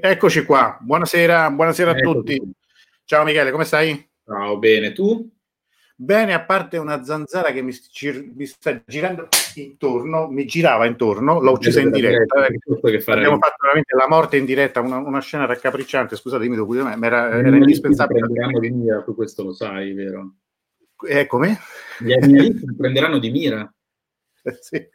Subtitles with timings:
[0.00, 2.36] Eccoci qua, buonasera, buonasera a tutti.
[2.36, 2.50] tu.
[3.04, 4.08] Ciao Michele, come stai?
[4.24, 5.28] Ciao, bene, tu?
[5.96, 9.26] Bene, a parte una zanzara che mi, gir- mi sta girando
[9.56, 12.46] intorno, mi girava intorno, l'ho uccisa in diretta.
[12.46, 12.58] eh.
[13.06, 17.06] Abbiamo fatto veramente la morte in diretta, una, una scena raccapricciante, scusatemi, dopo me, ma
[17.06, 18.20] era, era indispensabile.
[18.20, 20.34] prenderanno di mira, tu questo lo sai, vero?
[21.08, 21.58] Eh, come?
[21.98, 23.72] Gli animalisti ti prenderanno di mira.
[24.60, 24.88] Sì,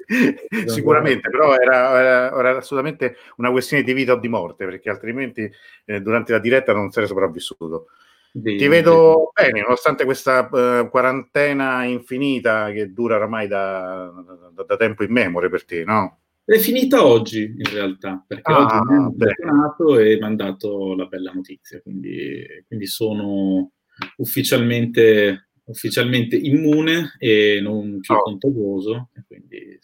[0.67, 5.49] sicuramente, però era, era- era assolutamente una questione di vita o di morte, perché altrimenti
[5.85, 7.87] eh, durante la diretta non sarei sopravvissuto.
[8.31, 14.11] Di- Ti vedo bene, nonostante questa eh, quarantena infinita che dura oramai da,
[14.53, 16.19] da- da tempo immemore per te, no?
[16.43, 20.95] È finita oggi, in realtà, perché Ah, oggi mi hanno telefonato e mi hanno dato
[20.95, 23.71] la bella notizia, quindi, quindi sono
[24.17, 28.21] ufficialmente, ufficialmente immune e non più Oh.
[28.23, 29.77] contagioso, e quindi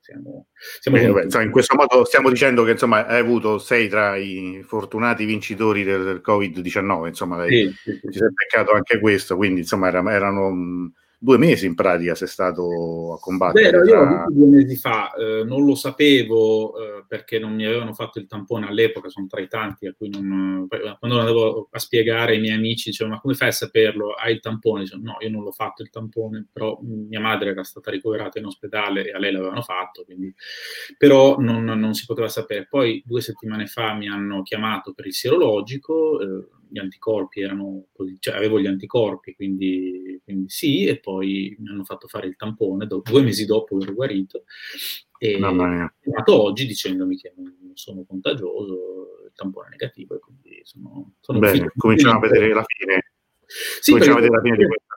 [0.00, 0.46] siamo,
[0.80, 4.16] siamo Bene, vabbè, insomma, in questo modo stiamo dicendo che insomma, hai avuto, sei tra
[4.16, 8.18] i fortunati vincitori del, del Covid-19, insomma, hai- Sì, sì, sì, ci sì.
[8.18, 13.14] sei beccato anche questo, quindi insomma era- erano mh, due mesi in pratica sei stato
[13.14, 13.70] a combattere.
[13.70, 17.54] Vero, io l'ho tra- visto due mesi fa, eh, non lo sapevo eh, perché non
[17.54, 20.66] mi avevano fatto il tampone all'epoca, sono tra i tanti a cui non...
[20.68, 24.12] poi, Quando andavo a spiegare ai miei amici, dicevano ma come fai a saperlo?
[24.12, 24.82] Hai il tampone?
[24.82, 28.44] Dicevo, no, io non l'ho fatto il tampone, però mia madre era stata ricoverata in
[28.44, 30.32] ospedale e a lei l'avevano fatto, quindi...
[30.96, 32.66] però non, non si poteva sapere.
[32.68, 37.86] Poi due settimane fa mi hanno chiamato per il serologico, eh, gli anticorpi erano,
[38.18, 42.86] cioè avevo gli anticorpi, quindi, quindi sì, e poi mi hanno fatto fare il tampone,
[42.86, 44.44] do- due mesi dopo ero guarito,
[45.18, 50.60] e hanno chiamato oggi dicendomi che non sono contagioso, il tampone è negativo e quindi
[50.64, 53.12] sono, sono Bene, cominciamo a vedere la fine.
[53.46, 54.87] Sì, cominciamo a vedere la fine di questa.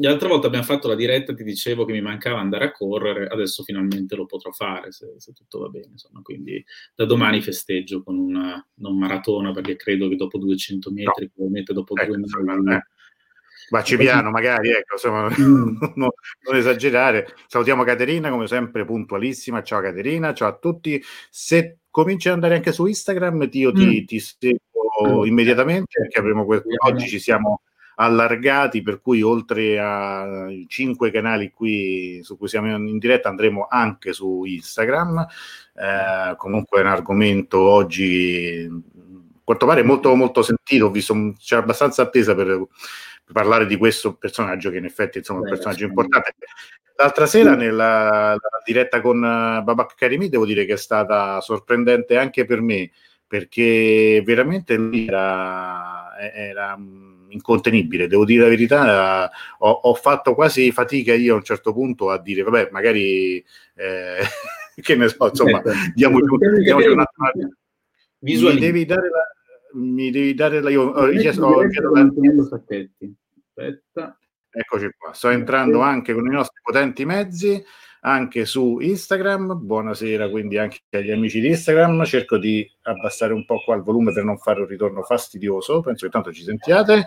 [0.00, 3.64] L'altra volta abbiamo fatto la diretta, ti dicevo che mi mancava andare a correre, adesso
[3.64, 5.88] finalmente lo potrò fare se, se tutto va bene.
[5.90, 6.64] Insomma, quindi
[6.94, 11.96] da domani festeggio con una non maratona perché credo che dopo 200 metri, probabilmente dopo
[11.96, 12.86] Ecco, due insomma, mesi, eh.
[13.70, 15.76] Vacci piano, magari, ecco, insomma, Mm.
[15.96, 16.08] non,
[16.46, 17.34] non esagerare.
[17.48, 19.62] Salutiamo Caterina, come sempre, puntualissima.
[19.62, 21.02] Ciao Caterina, ciao a tutti.
[21.28, 24.04] Se cominci ad andare anche su Instagram, io ti, Mm.
[24.06, 25.26] ti seguo Mm.
[25.26, 27.62] immediatamente, perché avremo que- Vogliamo- oggi ci siamo
[28.00, 34.12] allargati, per cui oltre ai cinque canali qui su cui siamo in diretta andremo anche
[34.12, 35.26] su Instagram.
[35.74, 40.86] Eh, comunque è un argomento oggi, a quanto pare, molto, molto sentito.
[40.86, 42.66] Ho visto, c'è abbastanza attesa per
[43.28, 46.34] per parlare di questo personaggio che in effetti insomma, è un personaggio importante.
[46.96, 52.16] L'altra sera nella, la diretta con eh, Babak Karimi devo dire che è stata sorprendente
[52.16, 52.90] anche per me
[53.26, 60.70] perché veramente lui era, era mm, incontenibile, devo dire la verità, ho, ho fatto quasi
[60.72, 63.44] fatica io a un certo punto a dire vabbè magari
[63.74, 64.18] eh,
[64.80, 65.62] che ne so, insomma,
[65.94, 66.26] diamoci,
[66.64, 67.52] capire un attimo.
[68.20, 69.22] Mi devi dare la,
[69.74, 73.14] mi devi dare la, io, ho richiesto- ho diretta chiesto con la- Antonello Sacchetti.
[73.54, 74.18] Aspetta.
[74.50, 77.62] Eccoci qua, sto entrando anche con i nostri potenti mezzi,
[78.00, 79.58] anche su Instagram.
[79.64, 82.04] Buonasera quindi anche agli amici di Instagram.
[82.04, 85.80] Cerco di abbassare un po' qua il volume per non fare un ritorno fastidioso.
[85.80, 87.06] Penso che tanto ci sentiate.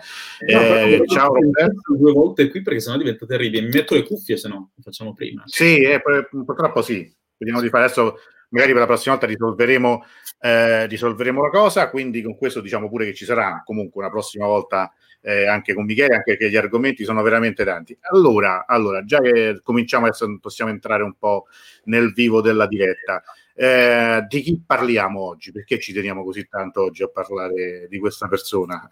[0.52, 1.94] No, Eh, ciao Roberto.
[1.96, 3.62] due volte qui perché sennò diventa terribile.
[3.66, 5.42] Mi metto le cuffie, se no lo facciamo prima.
[5.46, 7.10] Sì, eh, pur- purtroppo sì.
[7.36, 8.16] Vediamo di fare adesso.
[8.50, 10.04] Magari per la prossima volta risolveremo,
[10.40, 11.88] eh, risolveremo la cosa.
[11.88, 14.92] Quindi con questo diciamo pure che ci sarà comunque una prossima volta
[15.22, 17.96] eh, anche con Michele, anche perché gli argomenti sono veramente tanti.
[18.10, 21.46] Allora, allora, già che cominciamo adesso, possiamo entrare un po'
[21.84, 23.22] nel vivo della diretta.
[23.54, 25.52] Eh, di chi parliamo oggi?
[25.52, 28.88] Perché ci teniamo così tanto oggi a parlare di questa persona?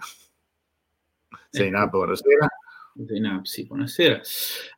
[1.50, 1.96] Zainab, Ecco.
[1.98, 2.48] buonasera.
[3.06, 4.20] Zainab, sì, buonasera.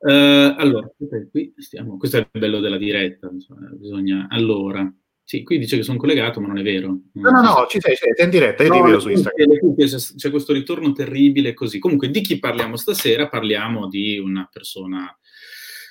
[0.00, 0.90] Eh, allora,
[1.31, 4.90] qui stiamo, questo è il bello della diretta, insomma, bisogna, allora,
[5.24, 6.98] Sì, qui dice che sono collegato, ma non è vero.
[7.12, 9.74] No, no, no, ci sei, sei, sei in diretta, io no, ti vedo su Instagram.
[10.16, 11.78] C'è questo ritorno terribile così.
[11.78, 13.28] Comunque, di chi parliamo stasera?
[13.28, 15.16] Parliamo di una persona,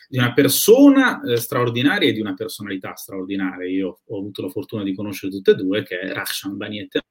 [0.07, 3.67] di una persona eh, straordinaria e di una personalità straordinaria.
[3.67, 7.01] Io ho avuto la fortuna di conoscere tutte e due, che è Rakshan Baniete.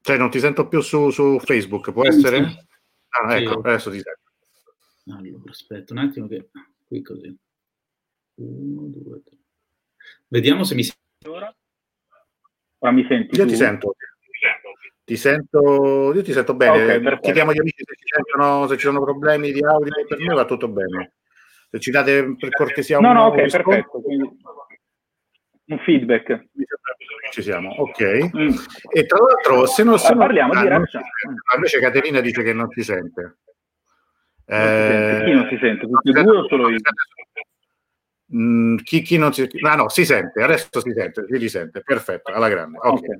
[0.00, 2.67] Cioè, non ti sento più su, su Facebook, può essere?
[3.10, 4.26] Ah, ecco, adesso ti sento.
[5.10, 6.50] Allora, aspetta un attimo che
[6.84, 7.34] qui così.
[8.34, 9.36] Uno, due, tre.
[10.28, 11.54] Vediamo se mi senti ora.
[12.78, 13.36] Ora mi senti?
[13.36, 13.50] Io tu?
[13.50, 13.94] ti sento.
[15.04, 16.96] Ti sento, io ti sento bene.
[16.96, 20.34] Okay, Chiediamo agli amici se ci, sentono, se ci sono problemi di audio per me
[20.34, 21.14] va tutto bene.
[21.70, 23.68] Se ci date per cortesia un No, no, ok, rispondo.
[23.68, 24.00] perfetto.
[24.02, 24.36] Quindi
[25.68, 26.46] un feedback.
[27.30, 28.36] Ci siamo, ok.
[28.36, 28.54] Mm.
[28.92, 30.84] E tra l'altro, se non, se parliamo ah, di non
[31.56, 33.36] invece Caterina dice che non si sente.
[34.46, 35.86] Non eh, chi non si sente?
[35.86, 36.78] Tutti e due o solo io?
[38.34, 42.32] Mm, chi, chi, non si ah, no, si sente, adesso si sente, si risente, perfetto,
[42.32, 42.78] alla grande.
[42.78, 42.92] Okay.
[42.92, 43.16] Okay.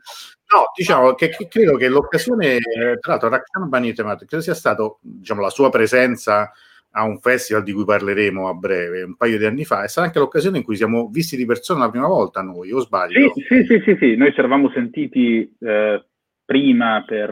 [0.55, 4.99] No, diciamo che, che, credo che l'occasione, eh, tra l'altro, Rakhan Banitemat, credo sia stato
[5.01, 6.51] diciamo, la sua presenza
[6.93, 10.07] a un festival di cui parleremo a breve, un paio di anni fa, è stata
[10.07, 13.33] anche l'occasione in cui siamo visti di persona la prima volta noi, o sbaglio?
[13.35, 14.17] Sì, sì, sì, sì, sì.
[14.17, 16.05] noi ci eravamo sentiti eh,
[16.45, 17.31] prima per,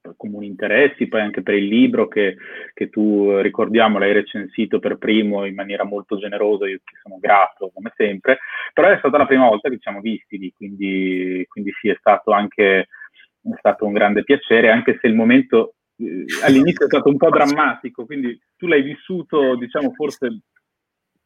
[0.00, 2.36] per, comuni interessi, poi anche per il libro che,
[2.72, 7.72] che, tu, ricordiamo, l'hai recensito per primo in maniera molto generosa, io ti sono grato
[7.74, 8.38] come sempre,
[8.72, 11.96] però è stata la prima volta che ci siamo visti lì, quindi, quindi sì, è
[11.98, 12.88] stato anche
[13.44, 15.83] è stato un grande piacere, anche se il momento eh,
[16.42, 20.40] all'inizio è stato un po' drammatico, quindi tu l'hai vissuto, diciamo, forse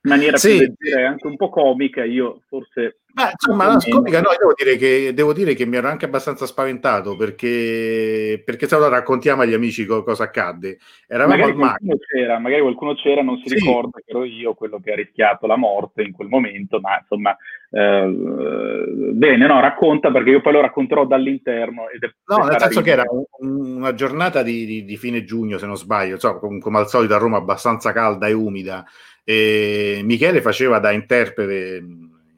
[0.08, 0.72] in maniera sì.
[0.96, 5.32] anche un po' comica, io forse Beh, insomma, la comica, no, devo dire, che, devo
[5.32, 10.04] dire che mi ero anche abbastanza spaventato perché, perché se allora raccontiamo agli amici co-
[10.04, 10.78] cosa accadde.
[11.08, 13.54] Eravamo magari, qualcuno c'era, magari qualcuno c'era, non si sì.
[13.56, 17.36] ricorda che ero io quello che ha rischiato la morte in quel momento, ma insomma,
[17.70, 18.06] eh,
[19.14, 21.88] bene, no, racconta perché io poi lo racconterò dall'interno.
[21.88, 25.58] Ed è no, nel senso che era un, una giornata di, di, di, fine giugno,
[25.58, 28.84] se non sbaglio, insomma, come al solito a Roma abbastanza calda e umida.
[29.30, 31.84] E Michele faceva da interprete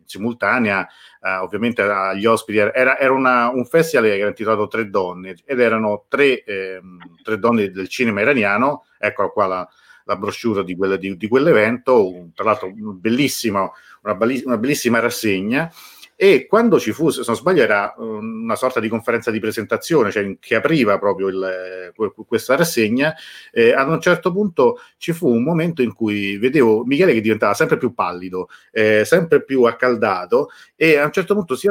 [0.05, 0.89] simultanea,
[1.23, 2.59] eh, ovviamente agli ospiti.
[2.59, 6.81] Era, era una, un festival che era intitolato Tre Donne ed erano tre, eh,
[7.23, 8.87] tre donne del cinema iraniano.
[8.99, 9.69] Ecco qua la,
[10.03, 13.73] la brochure di, quelle, di, di quell'evento, tra l'altro bellissimo,
[14.03, 15.73] una, una bellissima rassegna
[16.23, 20.11] e quando ci fu, se non sbaglio, era um, una sorta di conferenza di presentazione,
[20.11, 21.95] cioè che apriva proprio il,
[22.27, 23.15] questa rassegna,
[23.51, 27.55] eh, ad un certo punto ci fu un momento in cui vedevo Michele che diventava
[27.55, 31.69] sempre più pallido, eh, sempre più accaldato e a un certo punto si,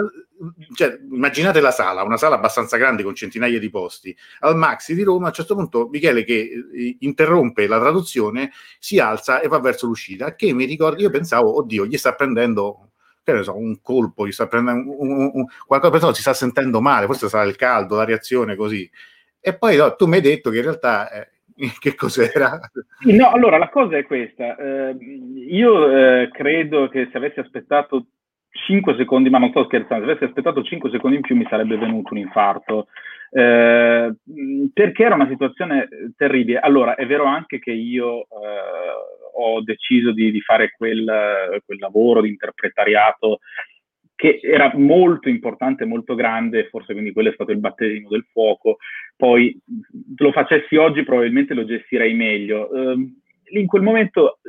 [0.73, 5.03] cioè, immaginate la sala, una sala abbastanza grande con centinaia di posti, al Maxi di
[5.03, 8.49] Roma, a un certo punto Michele che eh, interrompe la traduzione
[8.79, 12.88] si alza e va verso l'uscita, che mi ricordo, io pensavo, oddio, gli sta prendendo
[13.31, 16.33] che ne so, un colpo, gli sta prendendo un, un, un, qualcosa, persona si sta
[16.33, 18.89] sentendo male, forse sarà il caldo, la reazione così.
[19.41, 21.29] E poi no, tu mi hai detto che in realtà eh,
[21.79, 22.59] che cos'era?
[23.05, 24.55] No, allora la cosa è questa.
[24.55, 24.95] Eh,
[25.49, 28.07] io eh, credo che se avessi aspettato
[28.51, 31.77] 5 secondi, ma non sto scherzando, se avessi aspettato 5 secondi in più mi sarebbe
[31.77, 32.87] venuto un infarto.
[33.31, 34.13] Eh,
[34.73, 35.87] perché era una situazione
[36.17, 36.59] terribile.
[36.59, 38.27] Allora, è vero anche che io eh,
[39.33, 43.39] ho deciso di, di fare quel, quel, lavoro di interpretariato
[44.15, 48.77] che era molto importante, molto grande, forse quindi quello è stato il battesimo del fuoco.
[49.15, 49.57] Poi
[50.17, 52.67] lo facessi oggi probabilmente lo gestirei meglio.
[52.69, 53.13] Uh,
[53.51, 54.39] in quel momento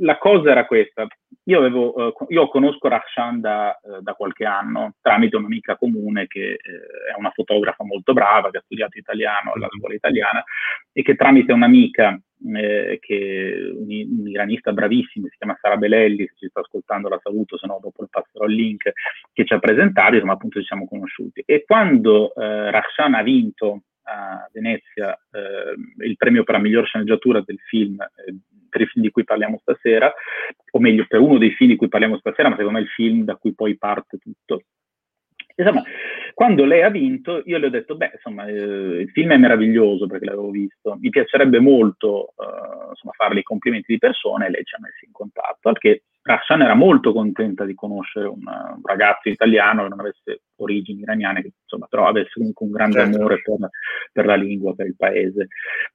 [0.00, 1.06] la cosa era questa.
[1.44, 6.58] Io, avevo, uh, io conosco Rakshan da, uh, da, qualche anno tramite un'amica comune che
[6.60, 10.42] uh, è una fotografa molto brava, che ha studiato italiano alla scuola italiana
[10.92, 12.18] e che tramite un'amica
[12.52, 17.20] eh, che un, un, iranista bravissimo, si chiama Sara Belelli, se ci sta ascoltando la
[17.22, 18.92] saluto, se no dopo il passerò il link,
[19.32, 21.42] che ci ha presentato, insomma appunto ci siamo conosciuti.
[21.46, 27.40] E quando eh, Rakshan ha vinto a Venezia eh, il premio per la miglior sceneggiatura
[27.40, 28.34] del film, eh,
[28.74, 30.12] per il film di cui parliamo stasera,
[30.72, 32.90] o meglio per uno dei film di cui parliamo stasera, ma secondo me è il
[32.90, 34.62] film da cui poi parte tutto.
[35.54, 35.84] Insomma,
[36.34, 40.08] quando lei ha vinto, io le ho detto, beh, insomma, eh, il film è meraviglioso
[40.08, 44.64] perché l'avevo visto, mi piacerebbe molto eh, insomma, farle i complimenti di persona e lei
[44.64, 48.80] ci ha messo in contatto, al che Rashan era molto contenta di conoscere un, un,
[48.82, 53.16] ragazzo italiano che non avesse origini iraniane, che insomma però avesse comunque un grande certo.
[53.18, 53.68] amore per,
[54.10, 55.48] per, la lingua, per il paese,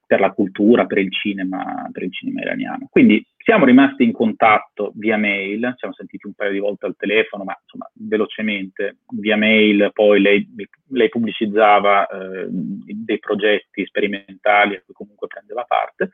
[0.06, 2.86] per la cultura, per il cinema, per il cinema iraniano.
[2.88, 6.94] Quindi siamo rimasti in contatto via mail, ci siamo sentiti un paio di volte al
[6.96, 10.48] telefono, ma insomma velocemente via mail, poi lei,
[10.90, 16.10] lei pubblicizzava eh, dei progetti sperimentali a cui comunque prendeva parte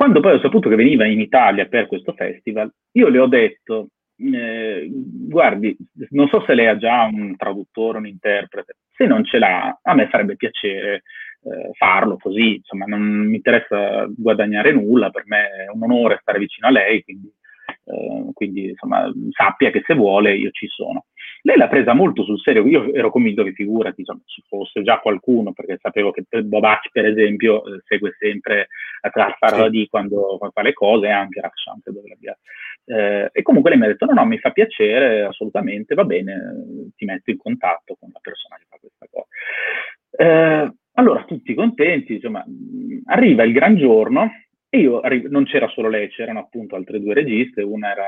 [0.00, 3.88] quando poi ho saputo che veniva in Italia per questo festival, io le ho detto,
[4.16, 5.76] eh, guardi,
[6.12, 9.94] non so se lei ha già un traduttore, un interprete, se non ce l'ha, a
[9.94, 11.02] me farebbe piacere
[11.42, 16.38] eh, farlo così, insomma, non mi interessa guadagnare nulla, per me è un onore stare
[16.38, 17.30] vicino a lei, quindi
[17.84, 21.04] eh, quindi insomma sappia che se vuole io ci sono.
[21.42, 24.98] Lei l'ha presa molto sul serio, io ero convinto che figurati insomma, ci fosse già
[24.98, 28.68] qualcuno, perché sapevo che Bobac per esempio eh, segue sempre
[29.00, 29.86] a Trasfar sì.
[29.88, 32.38] quando, quando, fa le cose, anche Rakshan credo l'abbia.
[32.84, 36.90] Eh, e comunque lei mi ha detto no no mi fa piacere assolutamente, va bene,
[36.96, 39.26] ti metto in contatto con la persona che fa questa cosa.
[40.10, 42.44] Eh, allora tutti contenti, insomma,
[43.06, 44.30] arriva il gran giorno
[44.68, 48.06] e io non c'era solo lei, c'erano appunto altre due registe, una era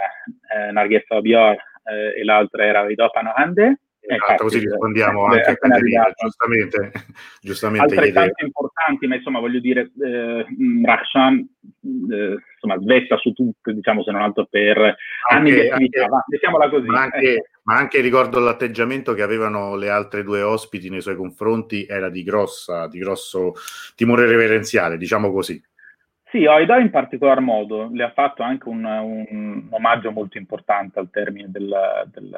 [0.54, 3.80] eh, Narghesa Bior eh, e l'altra era Vidò Panohande.
[4.04, 6.92] Esatto, così rispondiamo eh, anche a Caterina, giustamente,
[7.40, 10.44] giustamente altrettanto importanti, ma insomma voglio dire, eh,
[10.84, 11.48] Rakshan
[12.10, 14.96] eh, insomma svetta su tutto, diciamo se non altro per anche,
[15.28, 16.86] anni di attività, anche, mettiamola così.
[16.86, 21.86] Ma anche, ma anche, ricordo l'atteggiamento che avevano le altre due ospiti nei suoi confronti
[21.86, 23.52] era di grossa, di grosso
[23.94, 25.62] timore reverenziale, diciamo così.
[26.32, 31.10] Sì, Oida in particolar modo le ha fatto anche un, un omaggio molto importante al
[31.10, 31.70] termine del,
[32.10, 32.30] del,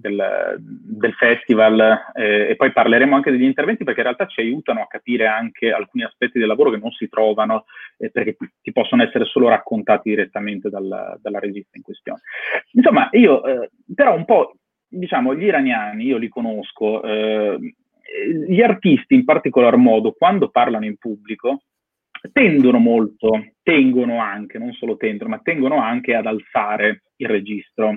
[0.00, 4.80] del, del festival eh, e poi parleremo anche degli interventi perché in realtà ci aiutano
[4.80, 7.66] a capire anche alcuni aspetti del lavoro che non si trovano
[7.96, 12.22] eh, perché ti possono essere solo raccontati direttamente dal, dalla regista in questione.
[12.72, 14.56] Insomma, io eh, però un po',
[14.88, 17.56] diciamo, gli iraniani, io li conosco, eh,
[18.48, 21.62] gli artisti in particolar modo, quando parlano in pubblico,
[22.32, 27.92] tendono molto, tengono anche, non solo tendono, ma tengono anche ad alzare il registro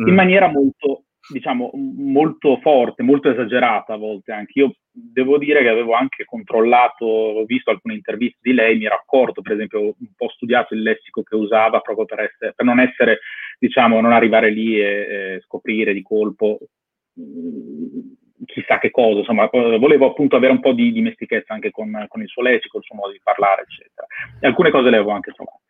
[0.00, 0.06] mm.
[0.06, 4.58] in maniera molto, diciamo, molto forte, molto esagerata a volte anche.
[4.58, 8.96] Io devo dire che avevo anche controllato, ho visto alcune interviste di lei, mi ero
[8.96, 12.78] accorto, per esempio, un po' studiato il lessico che usava proprio per, essere, per non
[12.78, 13.18] essere,
[13.58, 16.58] diciamo, non arrivare lì e, e scoprire di colpo
[18.46, 22.22] chissà che cosa, insomma, eh, volevo appunto avere un po' di dimestichezza anche con, con
[22.22, 24.06] il suo lessico, il suo modo di parlare, eccetera.
[24.40, 25.60] E alcune cose le avevo anche trovate.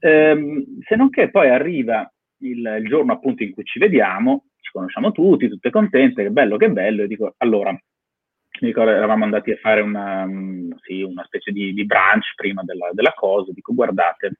[0.00, 4.70] Ehm, se non che poi arriva il, il, giorno appunto in cui ci vediamo, ci
[4.72, 9.50] conosciamo tutti, tutte contente, che bello, che bello, e dico, allora, mi ricordo, eravamo andati
[9.50, 13.74] a fare una, um, sì, una specie di, di, brunch prima della, della cosa, dico,
[13.74, 14.32] guardate,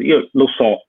[0.00, 0.86] io lo so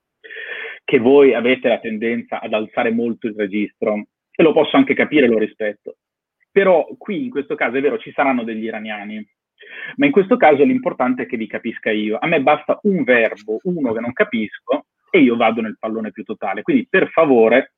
[0.84, 5.28] che voi avete la tendenza ad alzare molto il registro e lo posso anche capire,
[5.28, 5.96] lo rispetto.
[6.56, 9.22] Però qui in questo caso è vero, ci saranno degli iraniani,
[9.98, 12.18] ma in questo caso l'importante è che vi capisca io.
[12.18, 16.24] A me basta un verbo, uno che non capisco, e io vado nel pallone più
[16.24, 16.62] totale.
[16.62, 17.74] Quindi per favore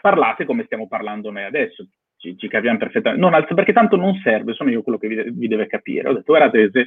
[0.00, 1.86] parlate come stiamo parlando noi adesso.
[2.16, 3.22] Ci, ci capiamo perfettamente.
[3.22, 6.08] Non alzo, perché tanto non serve, sono io quello che vi, vi deve capire.
[6.08, 6.86] Ho detto, guardate, se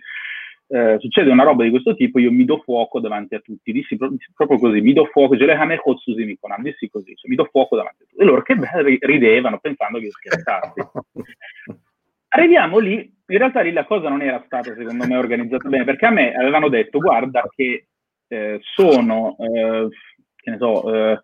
[0.69, 3.95] eh, succede una roba di questo tipo, io mi do fuoco davanti a tutti, dissi,
[3.95, 8.21] pro- proprio così, mi do fuoco, dissi così, cioè, mi do fuoco davanti a tutti.
[8.21, 10.81] E loro che bello ridevano pensando che io scherzassi.
[12.29, 16.05] Arriviamo lì, in realtà lì la cosa non era stata secondo me organizzata bene, perché
[16.05, 17.87] a me avevano detto guarda che
[18.27, 19.87] eh, sono, eh,
[20.35, 21.21] che ne so, eh,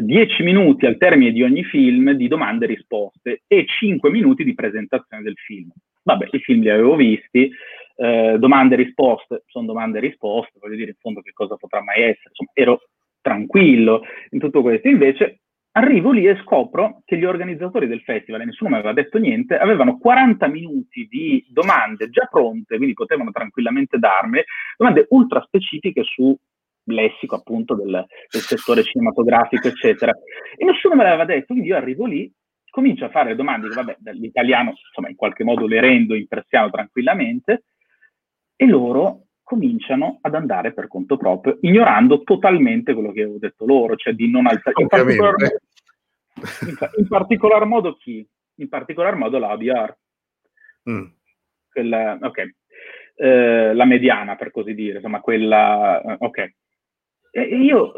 [0.00, 4.54] 10 minuti al termine di ogni film di domande e risposte e 5 minuti di
[4.54, 5.70] presentazione del film.
[6.02, 7.50] Vabbè, i film li avevo visti,
[8.00, 11.82] eh, domande e risposte sono domande e risposte, voglio dire in fondo che cosa potrà
[11.82, 12.80] mai essere, insomma, ero
[13.20, 14.88] tranquillo in tutto questo.
[14.88, 15.40] Invece
[15.72, 19.58] arrivo lì e scopro che gli organizzatori del festival, e nessuno mi aveva detto niente,
[19.58, 24.40] avevano 40 minuti di domande già pronte, quindi potevano tranquillamente darmi
[24.78, 26.34] domande ultra specifiche su
[26.84, 30.12] lessico appunto del, del settore cinematografico, eccetera.
[30.56, 32.32] E nessuno me l'aveva detto, quindi io arrivo lì
[32.70, 36.70] comincio a fare domande che, vabbè, dall'italiano, insomma, in qualche modo le rendo in persiano
[36.70, 37.64] tranquillamente,
[38.60, 43.96] e loro cominciano ad andare per conto proprio, ignorando totalmente quello che avevo detto loro,
[43.96, 44.74] cioè di non alzare.
[44.82, 48.28] In particolar, in, in particolar, modo chi?
[48.56, 49.96] In particolar modo la ABR.
[50.90, 51.04] Mm.
[51.72, 52.54] Quella, ok.
[53.14, 56.02] Eh, la mediana, per così dire, insomma, quella...
[56.02, 56.54] Eh, ok.
[57.30, 57.94] E io,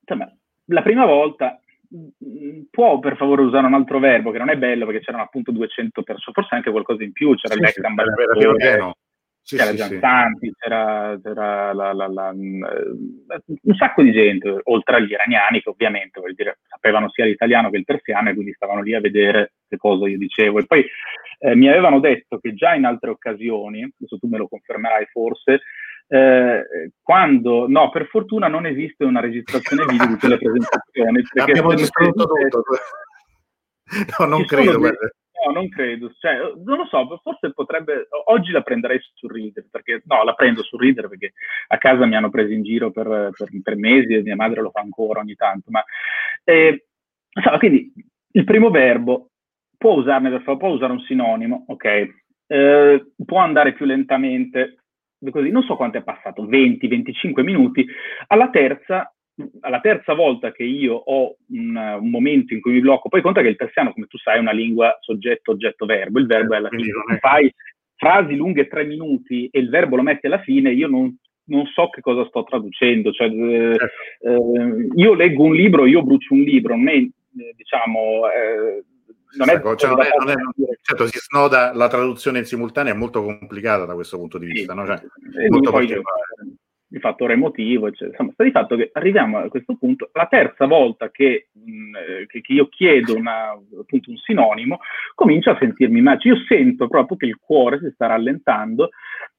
[0.00, 1.60] insomma, la prima volta
[1.94, 5.52] mm, può per favore usare un altro verbo che non è bello perché c'erano appunto
[5.52, 8.94] 200 persone, forse anche qualcosa in più, c'era sì, l'ex sì, ambasciatore,
[9.46, 10.54] sì, c'era sì, Giansanti, sì.
[10.58, 15.68] c'era, c'era la, la, la, mm, eh, un sacco di gente, oltre agli iraniani che
[15.70, 19.76] ovviamente dire, sapevano sia l'italiano che il persiano e quindi stavano lì a vedere che
[19.76, 20.58] cosa io dicevo.
[20.58, 20.84] E poi
[21.38, 25.60] eh, mi avevano detto che già in altre occasioni, adesso tu me lo confermerai forse,
[26.08, 31.22] eh, quando, no, per fortuna non esiste una registrazione video di quelle presentazioni.
[31.36, 32.62] Abbiamo distrutto tutto.
[34.18, 34.80] No, non credo.
[34.80, 34.90] Dei,
[35.44, 36.12] No, non credo.
[36.18, 38.08] Cioè, non lo so, forse potrebbe.
[38.26, 41.32] Oggi la prenderei su Reader, perché no, la prendo su Reader perché
[41.68, 44.70] a casa mi hanno preso in giro per, per, per mesi e mia madre lo
[44.70, 45.70] fa ancora ogni tanto.
[45.70, 45.84] Ma
[46.44, 46.86] eh,
[47.42, 47.92] so, quindi
[48.32, 49.30] il primo verbo
[49.76, 52.08] può usarne può usare un sinonimo, ok?
[52.46, 54.78] Eh, può andare più lentamente,
[55.30, 57.86] così, non so quanto è passato, 20-25 minuti.
[58.28, 59.10] Alla terza
[59.60, 63.42] alla terza volta che io ho un, un, momento in cui mi blocco, poi conta
[63.42, 66.18] che il persiano, come tu sai, è una lingua soggetto, oggetto, verbo.
[66.18, 66.92] Il verbo è alla fine.
[67.08, 67.54] Se fai
[67.96, 71.14] frasi lunghe tre minuti e il verbo lo metti alla fine, io non,
[71.44, 73.12] non so che cosa sto traducendo.
[73.12, 73.76] Cioè, eh,
[74.20, 77.12] eh, io leggo un libro, io brucio un libro, non è, eh,
[77.56, 78.30] diciamo...
[78.30, 78.84] Eh,
[79.36, 80.34] non è, cioè, non è, non è,
[80.80, 84.72] certo, si snoda la traduzione in simultanea, è molto complicata da questo punto di vista.
[84.72, 84.86] Sì, no?
[84.86, 86.04] cioè, molto particolare
[86.88, 88.10] il fattore emotivo, eccetera.
[88.10, 91.94] Insomma, sta di fatto che arriviamo a questo punto, la terza volta che, mh, mm,
[91.96, 94.78] eh, che, che io chiedo una, appunto un sinonimo,
[95.14, 96.20] comincio a sentirmi male.
[96.22, 98.90] Io sento proprio che il cuore si sta rallentando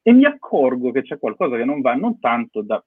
[0.01, 2.83] e mi accorgo che c'è qualcosa che non va, non tanto da,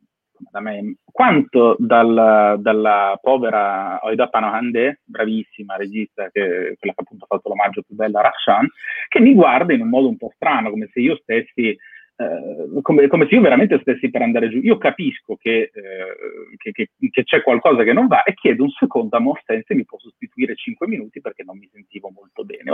[0.50, 7.36] da me, quanto dal, dalla povera Oida Panohande, bravissima regista, che, quella che appunto ha
[7.36, 8.66] fatto l'omaggio più bella a Rashan,
[9.08, 11.76] che mi guarda in un modo un po' strano, come se io stessi
[12.20, 14.58] eh, come, come, se io veramente stessi per andare giù.
[14.58, 18.70] Io capisco che, eh, che, che, che, c'è qualcosa che non va e chiedo un
[18.70, 22.70] secondo a Mosten se mi può sostituire 5 minuti perché non mi sentivo molto bene.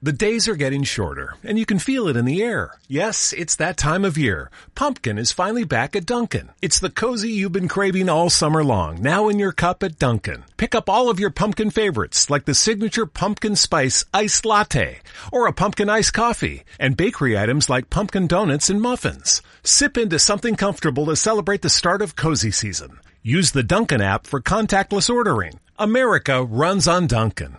[0.00, 2.78] The days are getting shorter and you can feel it in the air.
[2.88, 4.50] Yes, it's that time of year.
[4.74, 6.48] Pumpkin is finally back at Dunkin'.
[6.62, 10.44] It's the cozy you've been craving all summer long, now in your cup at Dunkin'.
[10.56, 15.46] Pick up all of your pumpkin favorites like the signature pumpkin spice iced latte or
[15.46, 19.42] a pumpkin iced coffee and bakery items like pumpkin Dunkin' Donuts and muffins.
[19.64, 22.98] Sip into something comfortable to celebrate the start of cozy season.
[23.22, 25.58] Use the Dunkin' app for contactless ordering.
[25.78, 27.56] America runs on Dunkin'.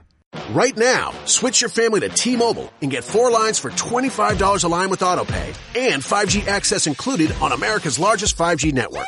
[0.51, 4.89] Right now, switch your family to T-Mobile and get four lines for $25 a line
[4.89, 9.07] with AutoPay and 5G access included on America's largest 5G network.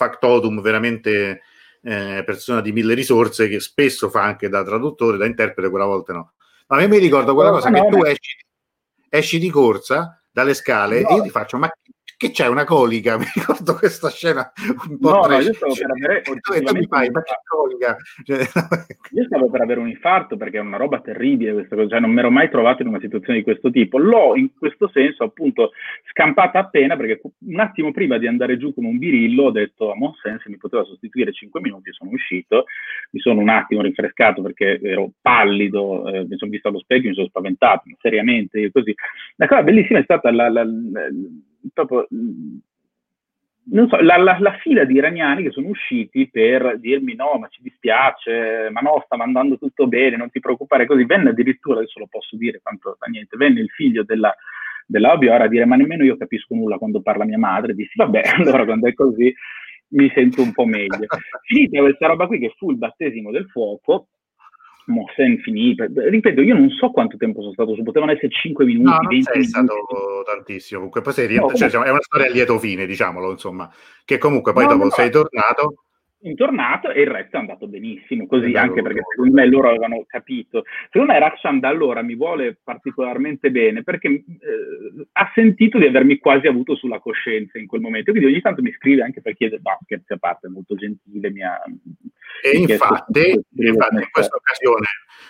[0.00, 1.42] factotum veramente
[1.82, 6.14] eh, persona di mille risorse che spesso fa anche da traduttore, da interprete, quella volta
[6.14, 6.32] no.
[6.68, 8.36] Ma a me mi ricordo quella cosa che tu esci,
[9.10, 11.08] esci di corsa dalle scale no.
[11.08, 11.70] e io ti faccio ma
[12.20, 14.52] che c'è una colica, mi ricordo questa scena
[14.90, 16.22] un po' no, no, io stavo per avere
[16.78, 17.96] mi fai, ma che colica?
[18.24, 18.40] Cioè,
[19.16, 22.10] io stavo per avere un infarto perché è una roba terribile questa cosa, cioè non
[22.10, 23.96] mi ero mai trovato in una situazione di questo tipo.
[23.96, 25.70] L'ho in questo senso appunto
[26.10, 29.96] scampata appena perché un attimo prima di andare giù come un birillo ho detto a
[29.96, 32.64] Monsen se mi poteva sostituire 5 minuti, sono uscito,
[33.12, 37.14] mi sono un attimo rinfrescato perché ero pallido, eh, mi sono visto allo specchio, mi
[37.14, 38.94] sono spaventato, seriamente, così.
[39.36, 41.08] La cosa bellissima è stata la, la, la
[41.72, 42.06] proprio,
[43.72, 47.48] non so, la, la, la, fila di iraniani che sono usciti per dirmi no, ma
[47.48, 51.04] ci dispiace, ma no, stava andando tutto bene, non ti preoccupare così.
[51.04, 54.34] Venne addirittura, adesso lo posso dire, tanto fa niente, venne il figlio della,
[54.86, 57.74] della a dire ma nemmeno io capisco nulla quando parla mia madre.
[57.74, 59.32] Dissi vabbè, allora quando è così
[59.90, 61.06] mi sento un po' meglio.
[61.42, 64.08] Finita questa roba qui che fu il battesimo del fuoco,
[64.86, 65.74] Mossen finì.
[65.76, 68.84] Ripeto, io non so quanto tempo sono stato su, potevano essere 5 minuti.
[68.84, 69.74] No, non sei stato
[70.24, 70.78] tantissimo.
[70.78, 73.70] Comunque, poi sei rientrato, no, cioè, è una storia a lieto fine, diciamolo, insomma,
[74.04, 75.84] che comunque poi no, dopo no, sei tornato
[76.34, 80.64] tornato e il resto è andato benissimo, così anche perché secondo me loro avevano capito.
[80.90, 86.18] Secondo me Rakshan da allora mi vuole particolarmente bene perché eh, ha sentito di avermi
[86.18, 89.62] quasi avuto sulla coscienza in quel momento, quindi ogni tanto mi scrive anche per chiedere,
[89.64, 91.58] no, scherzi a parte, è molto gentile, mi ha...
[92.42, 94.86] E mi infatti, infatti in questa occasione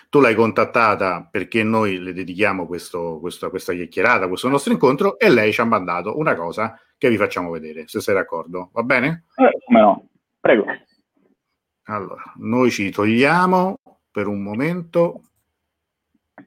[0.09, 5.29] tu l'hai contattata perché noi le dedichiamo questo, questo, questa chiacchierata, questo nostro incontro e
[5.29, 9.25] lei ci ha mandato una cosa che vi facciamo vedere, se sei d'accordo, va bene?
[9.35, 10.09] Eh, come no.
[10.41, 10.65] Prego.
[11.83, 13.77] Allora, noi ci togliamo
[14.09, 15.21] per un momento.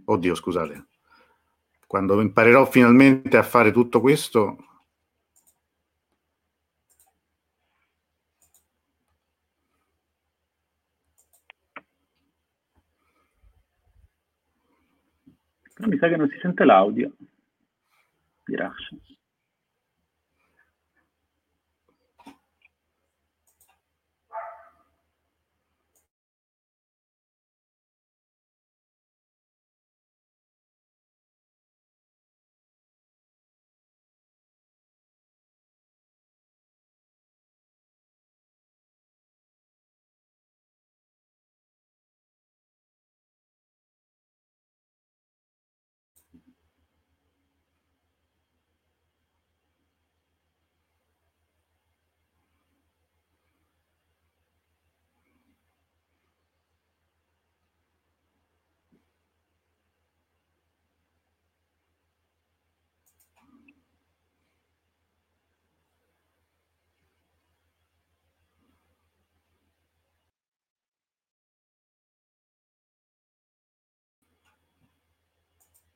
[0.04, 0.86] Oddio, scusate.
[1.86, 4.56] Quando imparerò finalmente a fare tutto questo,
[15.86, 17.12] mi sa che non si sente l'audio
[18.44, 19.13] di Rush.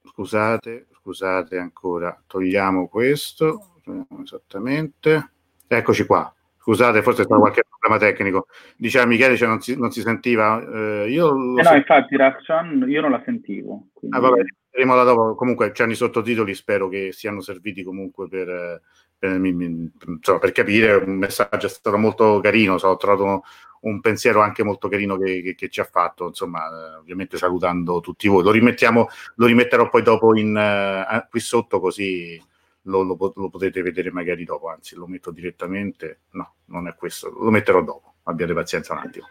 [0.08, 3.80] Scusate, scusate ancora, togliamo questo,
[4.22, 5.32] esattamente,
[5.66, 6.32] eccoci qua.
[6.68, 8.46] Scusate, forse c'è qualche problema tecnico.
[8.76, 10.60] Diceva Michele, cioè non, si, non si sentiva.
[10.60, 13.88] Eh, io eh no, infatti, Raxan, io non la sentivo.
[13.94, 14.14] Quindi...
[14.14, 15.34] Ah, vabbè, da dopo.
[15.34, 18.82] Comunque, c'hanno i sottotitoli, spero che siano serviti comunque per,
[19.18, 20.94] per, insomma, per capire.
[20.94, 23.42] Un messaggio è stato molto carino, so, ho trovato
[23.80, 28.00] un pensiero anche molto carino che, che, che ci ha fatto, insomma, eh, ovviamente salutando
[28.00, 28.42] tutti voi.
[28.42, 32.42] Lo, rimettiamo, lo rimetterò poi dopo in, uh, qui sotto così
[32.82, 37.30] lo, lo, lo, potete vedere magari dopo, anzi lo metto direttamente, no, non è questo,
[37.30, 39.26] lo metterò dopo, abbiate pazienza un attimo.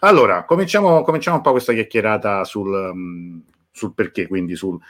[0.00, 4.80] Allora, cominciamo, cominciamo un po' questa chiacchierata sul, um, sul perché, quindi sul,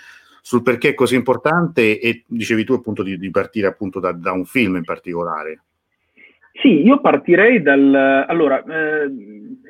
[0.42, 4.32] sul, perché è così importante e dicevi tu appunto di, di partire appunto da, da
[4.32, 5.62] un film in particolare.
[6.60, 7.94] Sì, io partirei dal...
[8.28, 9.10] Allora, eh,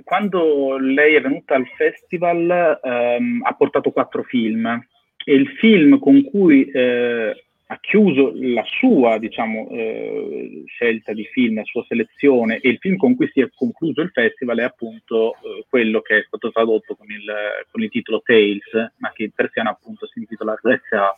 [0.02, 4.66] quando lei è venuta al festival ehm, ha portato quattro film
[5.24, 11.56] e il film con cui eh, ha chiuso la sua diciamo, eh, scelta di film,
[11.56, 15.32] la sua selezione e il film con cui si è concluso il festival è appunto
[15.34, 17.24] eh, quello che è stato tradotto con il,
[17.70, 21.14] con il titolo Tales, ma che in persiano appunto si intitola RSA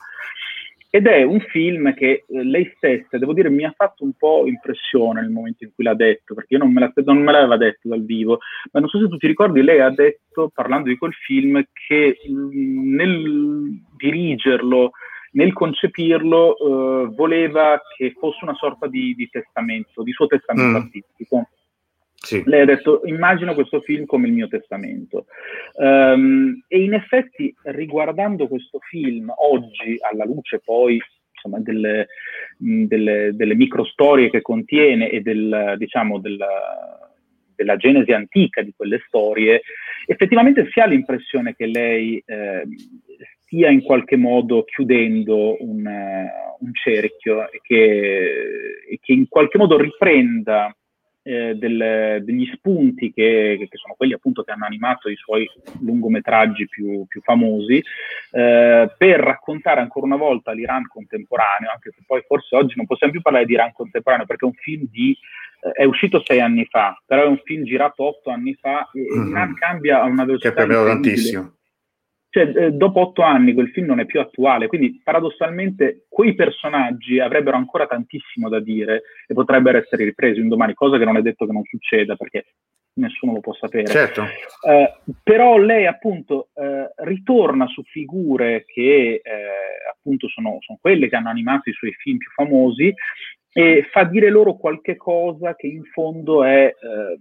[0.90, 4.44] ed è un film che eh, lei stessa, devo dire, mi ha fatto un po'
[4.46, 7.56] impressione nel momento in cui l'ha detto, perché io non me, la, non me l'aveva
[7.56, 8.38] detto dal vivo,
[8.70, 12.16] ma non so se tu ti ricordi, lei ha detto, parlando di quel film, che
[12.28, 14.92] mh, nel dirigerlo,
[15.34, 20.82] nel concepirlo, eh, voleva che fosse una sorta di, di testamento, di suo testamento mm.
[20.82, 21.48] artistico.
[22.14, 22.42] Sì.
[22.46, 25.26] Lei ha detto, immagino questo film come il mio testamento.
[25.74, 30.98] Um, e in effetti, riguardando questo film, oggi, alla luce poi
[31.32, 32.06] insomma, delle,
[32.56, 37.10] delle, delle microstorie che contiene e del, diciamo, della,
[37.54, 39.60] della, genesi antica di quelle storie,
[40.06, 42.64] effettivamente si ha l'impressione che lei eh,
[43.44, 45.86] stia in qualche modo chiudendo un,
[46.58, 50.74] un cerchio e che, e che in qualche modo riprenda
[51.26, 55.48] eh, del, degli spunti che, che, sono quelli appunto che hanno animato i suoi
[55.80, 57.82] lungometraggi più, più famosi,
[58.32, 63.12] eh, per raccontare ancora una volta l'Iran contemporaneo, anche se poi forse oggi non possiamo
[63.12, 65.16] più parlare di Iran contemporaneo perché è un film di
[65.62, 69.00] eh, è uscito sei anni fa, però è un film girato otto anni fa e
[69.00, 69.26] mm-hmm.
[69.26, 70.52] l'Iran cambia a una velocità.
[70.52, 71.52] Che è proprio tantissimo
[72.34, 77.20] cioè, eh, dopo otto anni quel film non è più attuale, quindi paradossalmente quei personaggi
[77.20, 81.22] avrebbero ancora tantissimo da dire e potrebbero essere ripresi un domani, cosa che non è
[81.22, 82.46] detto che non succeda perché
[82.94, 83.86] nessuno lo può sapere.
[83.86, 84.24] Certo.
[84.68, 89.30] Eh, però lei appunto eh, ritorna su figure che eh,
[89.88, 92.92] appunto sono, sono, quelle che hanno animato i suoi film più famosi
[93.52, 97.18] e fa dire loro qualche cosa che in fondo è eh,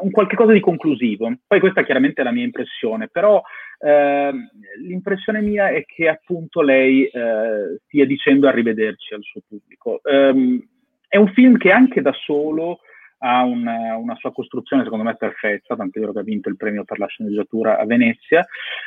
[0.00, 1.32] un qualche cosa di conclusivo.
[1.46, 3.42] Poi questa chiaramente è la mia impressione, però
[3.78, 4.30] eh,
[4.82, 10.00] l'impressione mia è che appunto lei eh, stia dicendo arrivederci al suo pubblico.
[10.04, 10.62] Um,
[11.08, 12.80] è un film che anche da solo
[13.22, 16.84] ha una, una, sua costruzione secondo me perfetta, tant'è vero che ha vinto il premio
[16.84, 18.46] per la sceneggiatura a Venezia,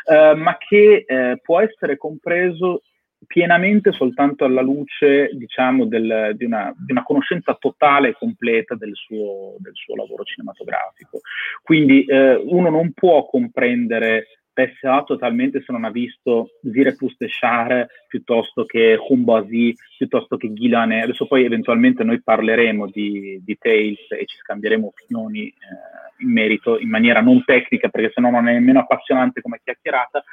[0.10, 2.84] eh, ma che eh, può essere compreso
[3.26, 8.94] pienamente soltanto alla luce, diciamo, del, di, una, di, una, conoscenza totale e completa del
[8.94, 11.22] suo, del suo lavoro cinematografico.
[11.62, 18.66] Quindi eh, uno non può comprendere PSA totalmente se non ha visto Zire Pusteshar piuttosto
[18.66, 21.02] che Humbazi, piuttosto che Ghilane.
[21.02, 26.80] Adesso poi eventualmente noi parleremo di, di Tales e ci scambieremo opinioni eh, in merito
[26.80, 30.24] in maniera non tecnica perché sennò non è nemmeno appassionante come chiacchierata.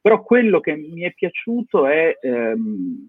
[0.00, 3.08] Però quello che mi è piaciuto è ehm,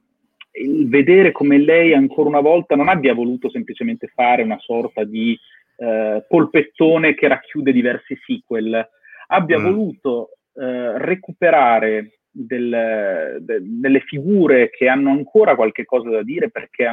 [0.52, 5.38] il vedere come lei ancora una volta non abbia voluto semplicemente fare una sorta di
[5.78, 8.88] eh, polpettone che racchiude diversi sequel,
[9.28, 9.64] abbia mm.
[9.64, 16.90] voluto eh, recuperare del, de, delle figure che hanno ancora qualche cosa da dire perché,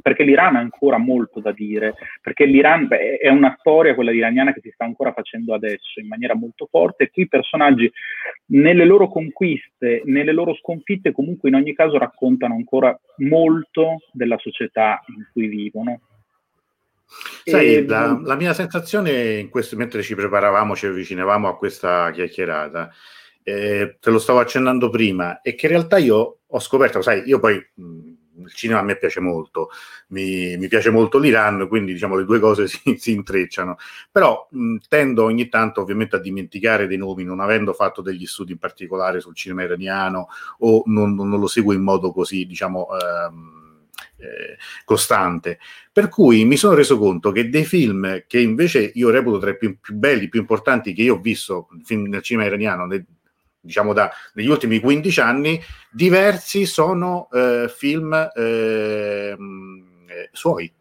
[0.00, 4.52] perché, l'Iran ha ancora molto da dire, perché l'Iran beh, è una storia, quella iraniana,
[4.52, 7.90] che si sta ancora facendo adesso in maniera molto forte e qui i personaggi
[8.46, 15.02] nelle loro conquiste, nelle loro sconfitte comunque in ogni caso raccontano ancora molto della società
[15.08, 16.00] in cui vivono.
[17.44, 17.86] Sai, e...
[17.86, 22.90] la, la, mia sensazione in questo, mentre ci preparavamo, ci avvicinavamo a questa chiacchierata,
[23.42, 27.38] eh, te lo stavo accennando prima, è che in realtà io ho scoperto, sai, io
[27.38, 27.82] poi mh,
[28.42, 29.70] il cinema a me piace molto,
[30.08, 33.76] mi, mi, piace molto l'Iran, quindi diciamo le due cose si, si intrecciano,
[34.10, 38.52] però mh, tendo ogni tanto ovviamente a dimenticare dei nomi, non avendo fatto degli studi
[38.52, 42.88] in particolare sul cinema iraniano o non, non lo seguo in modo così, diciamo...
[42.92, 43.56] Ehm,
[44.16, 45.58] eh, costante.
[45.92, 49.56] Per cui mi sono reso conto che dei film che invece io reputo tra i
[49.56, 53.04] più, più belli, più importanti che io ho visto film nel cinema iraniano nel,
[53.60, 59.36] diciamo da, negli ultimi 15 anni, diversi sono eh, film eh,
[60.32, 60.72] suoi.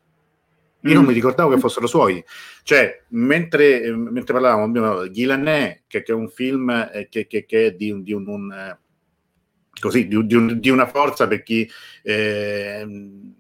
[0.82, 2.24] Io non mi ricordavo che fossero suoi.
[2.64, 7.72] Cioè, mentre, mentre parlavamo, Ghilanè, che, che, è un film eh, che, che, che è
[7.74, 8.80] di, di un, un eh,
[9.80, 11.70] così, di, di, di, una forza per chi
[12.04, 12.86] eh,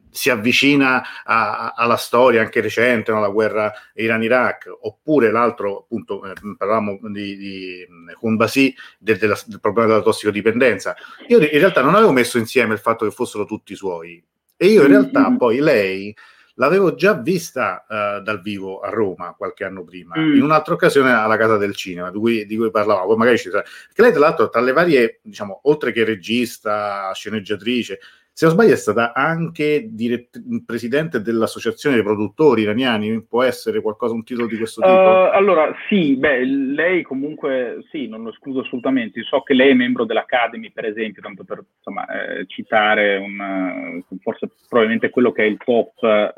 [0.10, 3.19] si avvicina a, a, alla storia anche recente, no?
[3.19, 7.88] la guerra Iran-Iraq, oppure l'altro, appunto, eh, parlavamo di, di
[8.21, 10.95] Humbasi, del, della, del problema della tossicodipendenza.
[11.28, 14.23] Io in realtà non avevo messo insieme il fatto che fossero tutti suoi,
[14.56, 15.38] e io in realtà mm-hmm.
[15.38, 16.15] poi lei
[16.58, 20.36] l'avevo già vista uh, dal vivo a Roma qualche anno prima, mm.
[20.36, 23.08] in un'altra occasione alla Casa del Cinema, di cui, di cui parlavamo.
[23.08, 23.63] Poi magari ci sarà.
[23.63, 28.00] Perché lei, tra l'altro, tra le varie, diciamo, oltre che regista, sceneggiatrice,
[28.38, 34.13] se non sbaglio è stata anche dirett- presidente dell'associazione dei produttori iraniani, può essere qualcosa,
[34.13, 34.93] un titolo di questo tipo?
[34.93, 39.73] Uh, allora sì, beh, lei comunque sì, non lo escludo assolutamente, so che lei è
[39.73, 45.47] membro dell'Academy per esempio, tanto per insomma, eh, citare un, forse probabilmente quello che è
[45.47, 46.34] il top, eh,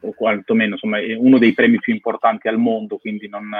[0.00, 3.50] o quantomeno insomma, uno dei premi più importanti al mondo, quindi non...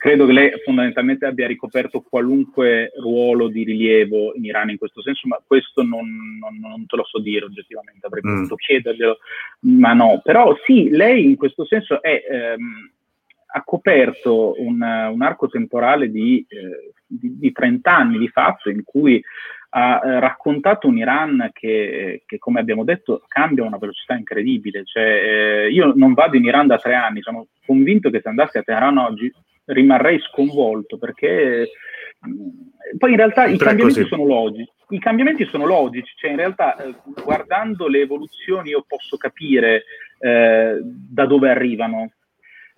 [0.00, 5.28] Credo che lei fondamentalmente abbia ricoperto qualunque ruolo di rilievo in Iran in questo senso,
[5.28, 8.34] ma questo non, non, non te lo so dire oggettivamente, avrei mm.
[8.36, 9.18] potuto chiederglielo,
[9.60, 10.22] ma no.
[10.24, 12.90] Però sì, lei in questo senso è, ehm,
[13.52, 18.82] ha coperto un, un, arco temporale di, eh, di, di 30 anni di fatto in
[18.84, 19.22] cui
[19.70, 24.84] ha eh, raccontato un Iran che, che, come abbiamo detto, cambia a una velocità incredibile.
[24.84, 28.58] Cioè, eh, io non vado in Iran da tre anni, sono convinto che se andassi
[28.58, 29.32] a Teheran oggi
[29.66, 31.70] rimarrei sconvolto perché
[32.26, 34.70] mm, poi in realtà i cambiamenti sono logici.
[34.88, 39.84] I cambiamenti sono logici, cioè in realtà eh, guardando le evoluzioni io posso capire
[40.18, 42.10] eh, da dove arrivano.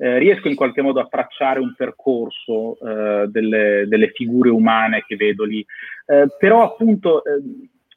[0.02, 5.14] Eh, riesco in qualche modo a tracciare un percorso eh, delle, delle, figure umane che
[5.14, 5.64] vedo lì,
[6.06, 7.40] eh, però appunto eh,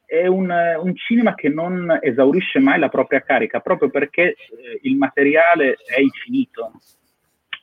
[0.05, 4.35] è un, un, cinema che non esaurisce mai la propria carica, proprio perché
[4.83, 6.73] il materiale è infinito.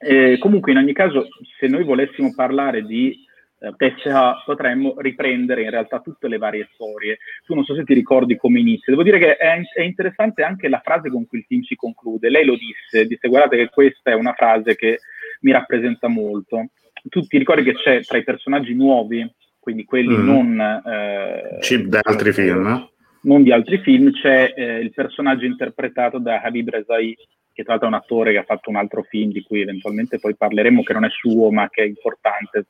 [0.01, 1.29] Eh, comunque, in ogni caso,
[1.61, 3.25] se noi volessimo parlare di
[3.63, 7.19] eh, PSA, potremmo riprendere in realtà tutte le varie storie.
[7.47, 8.93] Tu non so se ti ricordi come inizia.
[8.93, 12.29] Devo dire che è, è, interessante anche la frase con cui il film si conclude.
[12.29, 14.99] Lei lo disse, disse guardate che questa è una frase che
[15.43, 16.71] mi rappresenta molto.
[17.09, 19.29] Tu ti ricordi che c'è tra i personaggi nuovi,
[19.61, 20.25] quindi quelli mm.
[20.25, 20.61] non...
[20.61, 22.89] Eh, Chip da altri film?
[23.23, 27.17] Non di altri film, c'è eh, il personaggio interpretato da Habib Rezai,
[27.53, 30.19] che tra l'altro è un attore che ha fatto un altro film di cui eventualmente
[30.19, 32.67] poi parleremo, che non è suo ma che è importante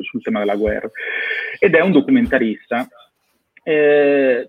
[0.00, 0.90] sul tema della guerra.
[1.58, 2.86] Ed è un documentarista.
[3.62, 4.48] Eh,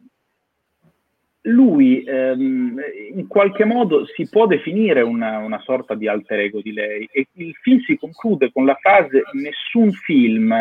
[1.46, 2.80] lui ehm,
[3.16, 7.28] in qualche modo si può definire una, una, sorta di alter ego di lei e
[7.34, 10.56] il film si conclude con la frase nessun film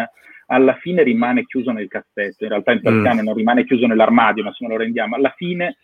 [0.46, 3.24] alla fine rimane chiuso nel cassetto, in realtà in italiano mm.
[3.24, 5.76] non rimane chiuso nell'armadio, ma se non lo rendiamo, alla fine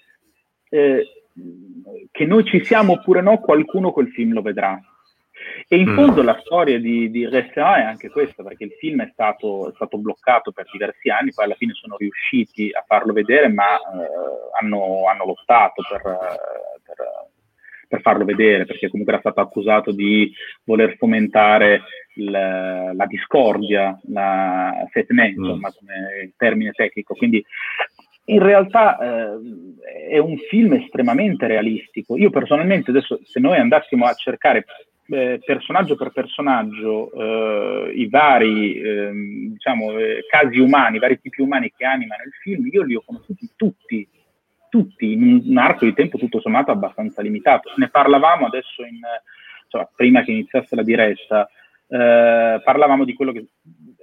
[0.68, 1.06] eh,
[2.10, 4.78] che noi ci siamo oppure no, qualcuno quel film lo vedrà.
[5.66, 5.94] E in mm.
[5.94, 9.72] fondo la storia di, di Restaurant è anche questa, perché il film è stato, è
[9.74, 14.60] stato, bloccato per diversi anni, poi alla fine sono riusciti a farlo vedere, ma eh,
[14.60, 16.96] hanno, hanno, lottato per, per,
[17.88, 20.32] per, farlo vedere, perché comunque era stato accusato di
[20.64, 21.82] voler fomentare
[22.14, 25.44] il, la discordia, la setme, mm.
[25.44, 27.14] insomma, come termine tecnico.
[27.14, 27.44] Quindi
[28.28, 29.38] in realtà eh,
[30.10, 32.16] è un film estremamente realistico.
[32.16, 34.64] Io personalmente adesso, se noi andassimo a cercare
[35.10, 41.40] eh, personaggio per personaggio eh, i vari ehm, diciamo, eh, casi umani, i vari tipi
[41.40, 44.06] umani che animano il film, io li ho conosciuti tutti,
[44.68, 47.72] tutti in un arco di tempo tutto sommato abbastanza limitato.
[47.76, 49.00] Ne parlavamo adesso in,
[49.68, 51.48] cioè, prima che iniziasse la diretta,
[51.88, 53.46] eh, parlavamo di quello che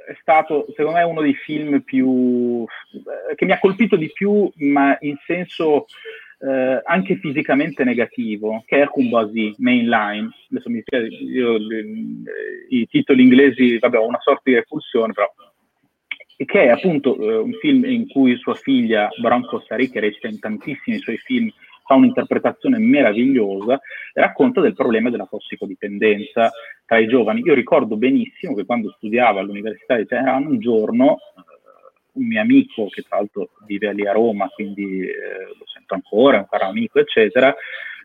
[0.07, 4.51] è stato, secondo me, uno dei film più eh, che mi ha colpito di più,
[4.55, 5.85] ma in senso
[6.39, 10.29] eh, anche fisicamente negativo, che è Kumbasi, Mainline.
[10.51, 11.57] Adesso mi spiace, io,
[12.69, 15.31] i titoli inglesi, vabbè, ho una sorta di repulsione, però
[16.37, 20.39] che è appunto eh, un film in cui sua figlia Bronco Sari, che recita in
[20.39, 21.49] tantissimi suoi film,
[21.85, 23.79] fa un'interpretazione meravigliosa
[24.13, 26.51] racconta del problema della tossicodipendenza
[26.85, 27.41] tra i giovani.
[27.41, 31.17] Io ricordo benissimo che quando studiavo all'Università di Teheran un giorno
[32.15, 36.37] un mio amico che tra l'altro vive lì a Roma, quindi eh, lo sento ancora,
[36.37, 37.55] è un caro amico, eccetera,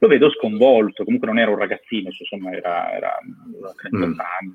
[0.00, 3.18] lo vedo sconvolto, comunque non era un ragazzino, insomma era, era,
[3.58, 4.18] era 38 mm.
[4.40, 4.54] anni,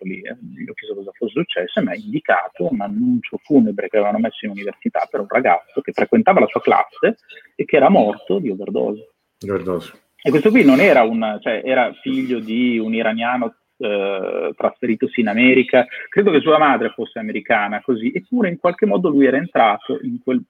[0.00, 0.36] lì, eh.
[0.40, 4.18] gli ho chiesto cosa fosse successo e mi ha indicato un annuncio funebre che avevano
[4.18, 7.16] messo in università per un ragazzo che frequentava la sua classe
[7.54, 9.08] e che era morto di overdose.
[9.44, 10.00] overdose.
[10.22, 15.28] E questo qui non era un, cioè era figlio di un iraniano eh, trasferitosi in
[15.28, 19.98] America, credo che sua madre fosse americana, così, eppure in qualche modo lui era entrato
[20.02, 20.42] in quel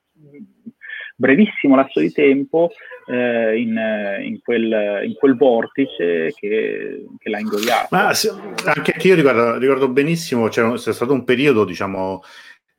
[1.17, 2.71] brevissimo lasso di tempo
[3.07, 3.79] eh, in,
[4.23, 7.89] in, quel, in, quel, vortice che, che l'ha ingoiato.
[7.91, 8.31] Ma se,
[8.65, 12.23] anche io ricordo, ricordo benissimo, c'è, c'è, stato un periodo, diciamo,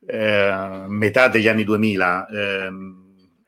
[0.06, 2.70] eh, metà degli anni 2000, eh,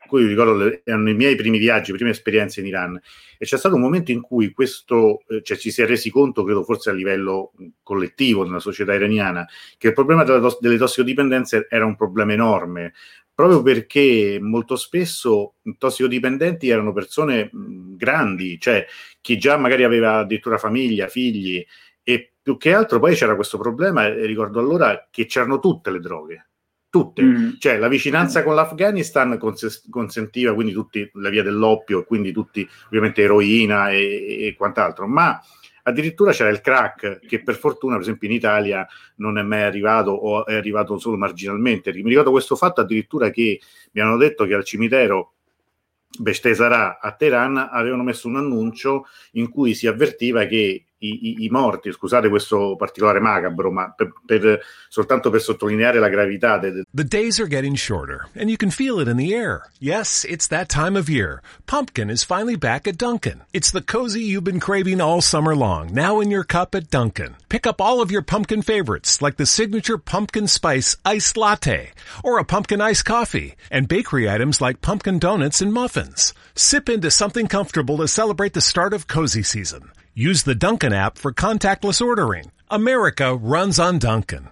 [0.07, 3.01] cui ricordo erano i miei primi viaggi, le prime esperienze in Iran,
[3.39, 6.45] e c'è stato un momento in cui questo, eh, cioè ci si è resi conto,
[6.45, 11.85] credo forse a livello collettivo nella società iraniana, che il problema della, delle tossicodipendenze era
[11.85, 12.95] un problema enorme,
[13.35, 18.87] proprio perché molto spesso i tossicodipendenti erano persone grandi, cioè
[19.21, 21.65] chi già magari aveva addirittura famiglia, figli,
[22.03, 26.49] e più che altro poi c'era questo problema, ricordo allora che c'erano tutte le droghe,
[26.97, 27.51] tutte, mm.
[27.59, 33.23] cioè la vicinanza con l'Afghanistan cons- consentiva quindi tutti la via dell'oppio, quindi tutti ovviamente
[33.23, 35.41] eroina e, e quant'altro, ma
[35.89, 38.85] Addirittura c'era il crack che per fortuna, per esempio in Italia,
[39.19, 41.93] non è mai arrivato o è arrivato solo marginalmente.
[41.93, 43.61] Mi ricordo questo fatto addirittura che
[43.93, 45.35] mi hanno detto che al cimitero
[46.19, 51.93] Bestesarà a Teheran avevano messo un annuncio in cui si avvertiva che i, i, morti,
[51.93, 56.59] scusate questo particolare macabro, ma per, per, soltanto per sottolineare la gravità.
[56.59, 59.71] The days are getting shorter, and you can feel it in the air.
[59.79, 61.43] Yes, it's that time of year.
[61.67, 63.43] Pumpkin is finally back at Dunkin'.
[63.53, 67.37] It's the cozy you've been craving all summer long, now in your cup at Dunkin'.
[67.49, 71.93] Pick up all of your pumpkin favorites, like the signature pumpkin spice iced latte,
[72.25, 76.35] or a pumpkin iced coffee, and bakery items like pumpkin donuts and muffins.
[76.55, 79.91] Sip into something comfortable to celebrate the start of cozy season.
[80.19, 82.51] Use the Duncan app for contactless ordering.
[82.71, 84.49] America runs on Duncan.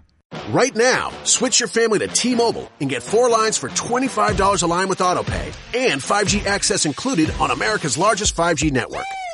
[0.51, 4.89] Right now, switch your family to T-Mobile and get four lines for $25 a line
[4.89, 9.07] with AutoPay and 5G access included on America's largest 5G network.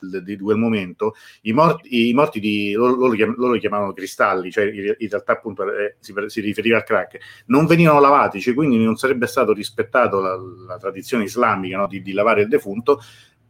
[0.00, 5.08] di quel momento, i morti, i morti di loro, loro, li chiamavano cristalli, cioè in
[5.08, 9.26] realtà appunto eh, si, si, riferiva al crack, non venivano lavati, cioè quindi non sarebbe
[9.26, 10.36] stato rispettato la,
[10.66, 13.00] la tradizione islamica no, di, di, lavare il defunto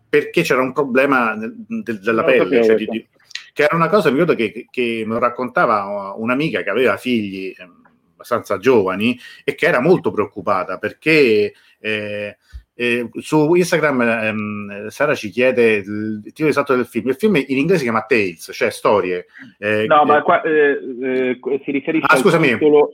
[0.09, 3.07] perché c'era un problema del, del, della pelle, cioè di,
[3.53, 7.55] che era una cosa, mi ricordo che, che me lo raccontava un'amica che aveva figli
[7.57, 7.69] eh,
[8.15, 12.37] abbastanza giovani e che era molto preoccupata perché eh,
[12.81, 17.09] eh, su Instagram ehm, Sara ci chiede il titolo esatto del film.
[17.09, 19.27] Il film in inglese si chiama Tales, cioè storie.
[19.59, 22.53] Eh, no, ma qua, eh, eh, si riferisce ah, scusami.
[22.53, 22.93] al titolo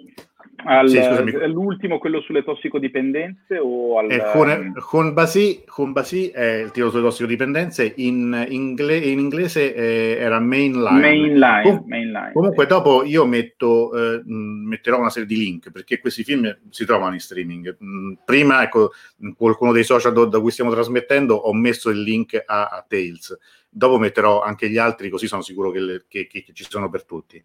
[0.66, 4.11] al, sì, all'ultimo, quello sulle tossicodipendenze o al...
[4.11, 9.74] Eh, con, con, Basi, con Basi è il titolo sulle tossicodipendenze, in, ingle, in inglese
[9.74, 11.00] eh, era Mainline.
[11.00, 12.68] Mainline, Com- mainline comunque sì.
[12.70, 17.20] dopo io metto, eh, metterò una serie di link perché questi film si trovano in
[17.20, 17.76] streaming.
[18.24, 18.90] Prima, ecco,
[19.37, 23.37] qualcuno dei social da cui stiamo trasmettendo ho messo il link a, a Tales
[23.68, 26.88] dopo metterò anche gli altri così sono sicuro che, le, che, che, che ci sono
[26.88, 27.42] per tutti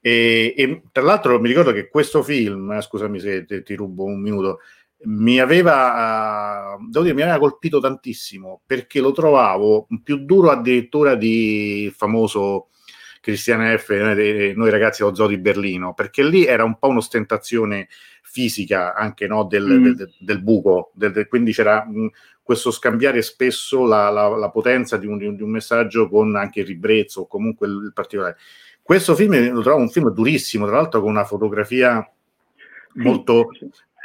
[0.00, 4.04] e, e, tra l'altro mi ricordo che questo film, eh, scusami se ti, ti, rubo
[4.04, 4.60] un minuto,
[5.02, 11.14] mi aveva, uh, devo dire, mi aveva colpito tantissimo perché lo trovavo più duro addirittura
[11.14, 12.68] di famoso
[13.20, 17.88] Cristiane F, eh, noi ragazzi dello Zoo di Berlino, perché lì era un po' un'ostentazione
[18.22, 19.82] fisica anche no, del, mm.
[19.82, 20.92] del, del, del, buco,
[21.28, 22.08] quindi c'era mh,
[22.42, 26.66] questo scambiare spesso la, la, la potenza di un, di un, messaggio con anche il
[26.66, 28.36] ribrezzo o comunque il particolare.
[28.82, 32.08] Questo film lo trovo un film durissimo, tra l'altro con una fotografia
[32.94, 33.50] molto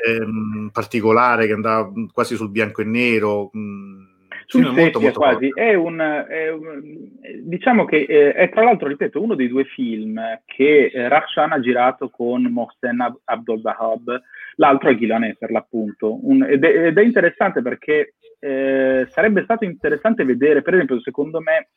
[0.05, 3.49] ehm, particolare che andava quasi sul bianco e nero.
[3.51, 4.03] Mh, mm,
[4.45, 5.51] sul molto, molto quasi.
[5.53, 7.09] È un, è un,
[7.43, 11.59] diciamo che eh, è tra l'altro, ripeto, uno dei due film che eh, Rakshan ha
[11.59, 14.21] girato con Mohsen Ab- Abdul Bahab,
[14.57, 16.19] l'altro è Ghilanè per l'appunto.
[16.28, 21.39] Un, ed, è, ed, è, interessante perché eh, sarebbe stato interessante vedere, per esempio, secondo
[21.41, 21.69] me,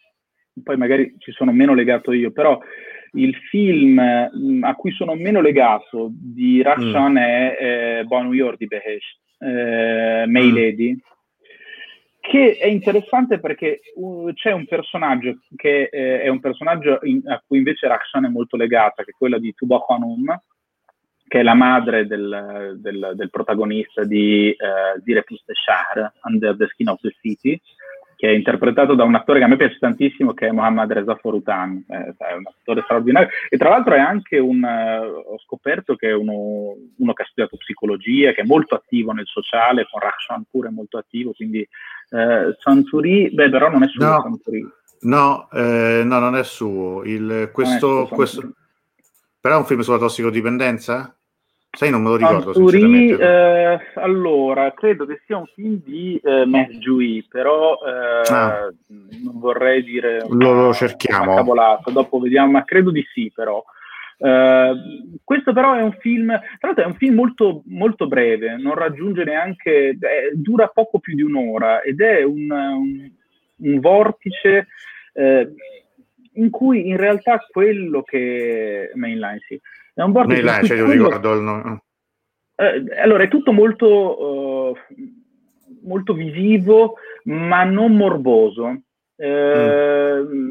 [0.63, 2.59] poi magari ci sono meno legato io, però
[3.13, 7.17] il film mh, a cui sono meno legato di Rashan mm.
[7.17, 10.55] è eh, Bon York di Behesh, eh, May mm.
[10.55, 10.99] Lady,
[12.21, 17.43] che è interessante perché uh, c'è un personaggio che eh, è un personaggio in, a
[17.47, 20.39] cui invece Rashan è molto legata, che è quella di Tuba Khanum,
[21.27, 26.67] che è la madre del, del, del protagonista di uh, Dire Plus Shahr, Under the
[26.67, 27.61] Skin of the City,
[28.19, 31.15] che è interpretato da un attore che a me piace tantissimo, che è Mohammad Reza
[31.15, 33.29] Forutan, eh, è un attore straordinario.
[33.49, 37.27] E tra l'altro è anche un, uh, ho scoperto che è uno, uno, che ha
[37.27, 41.61] studiato psicologia, che è molto attivo nel sociale, con Rakhshan pure molto attivo, quindi
[42.11, 44.69] uh, Sansuri, beh però non è suo no, Sansuri.
[45.03, 47.05] No, eh, no, non è suo.
[47.05, 48.53] Il, questo, è questo,
[49.41, 51.17] però è un film sulla tossicodipendenza?
[51.71, 52.53] Sai, non me lo ricordo.
[52.53, 58.73] Santuri, eh, allora, credo che sia un film di eh, Matt Jui, però eh, ah.
[58.89, 61.35] non vorrei dire lo, lo cerchiamo.
[61.37, 63.63] cavolata, dopo vediamo, ma credo di sì, però.
[64.21, 68.75] Uh, questo però è un film, tra l'altro è un film molto, molto breve, non
[68.75, 73.11] raggiunge neanche, eh, dura poco più di un'ora ed è un, un,
[73.59, 74.67] un vortice
[75.13, 75.53] eh,
[76.33, 79.61] in cui in realtà quello che mainline sì,
[80.03, 81.05] è un board Mainline, cioè, quello...
[81.05, 81.83] ricordo il nome.
[82.55, 84.77] Eh, allora, è tutto molto, uh,
[85.83, 86.95] molto visivo,
[87.25, 88.83] ma non morboso.
[89.17, 90.51] Eh, mm.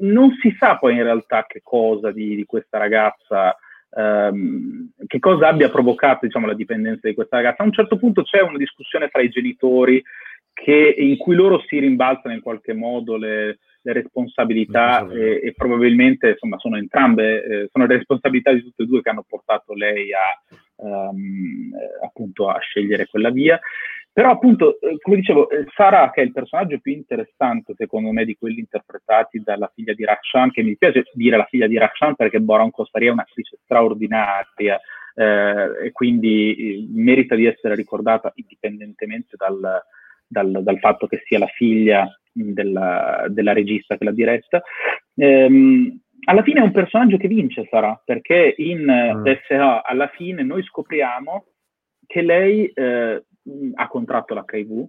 [0.00, 3.56] Non si sa poi in realtà che cosa di, di questa ragazza,
[3.90, 7.62] ehm, che cosa abbia provocato diciamo, la dipendenza di questa ragazza.
[7.62, 10.02] A un certo punto c'è una discussione tra i genitori
[10.52, 16.30] che, in cui loro si rimbalzano in qualche modo le, le responsabilità e, e, probabilmente
[16.30, 20.10] insomma sono entrambe, eh, sono le responsabilità di tutte e due che hanno portato lei
[20.12, 20.42] a,
[20.76, 21.70] um,
[22.02, 23.60] appunto a scegliere quella via.
[24.10, 28.24] Però appunto, eh, come dicevo, eh, Sara, che è il personaggio più interessante secondo me
[28.24, 32.14] di quelli interpretati dalla figlia di Rakshan, che mi piace dire la figlia di Rakshan
[32.14, 34.80] perché Boran Costaria è un'attrice straordinaria
[35.14, 39.82] eh, e quindi eh, merita di essere ricordata indipendentemente dal,
[40.26, 44.62] dal, dal fatto che sia la figlia della, della regista che l'ha diretta.
[45.16, 49.24] Ehm, alla fine è un personaggio che vince, Sarà, perché in mm.
[49.24, 51.46] SH alla fine noi scopriamo
[52.06, 53.24] che lei eh,
[53.74, 54.86] ha contratto l'HIV,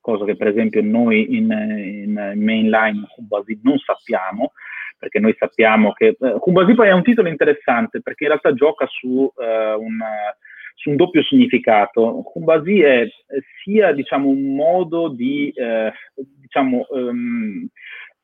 [0.00, 4.52] cosa che per esempio noi in, in mainline Humbasi non sappiamo,
[4.98, 9.30] perché noi sappiamo che eh, poi è un titolo interessante perché in realtà gioca su
[9.36, 9.98] eh, un
[10.84, 12.22] un doppio significato.
[12.22, 13.08] Kumbasi è
[13.62, 17.68] sia diciamo, un modo di eh, diciamo, um,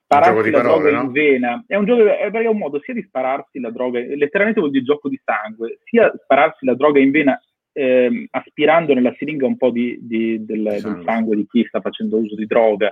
[0.05, 1.07] spararsi la parole, droga no?
[1.07, 4.73] in vena, è un, gioco, è, un modo sia di spararsi la droga, letteralmente vuol
[4.73, 7.41] dire gioco di sangue, sia spararsi la droga in vena
[7.73, 12.19] eh, aspirando nella siringa un po' di, di, del, del, sangue di chi sta facendo
[12.19, 12.91] uso di droga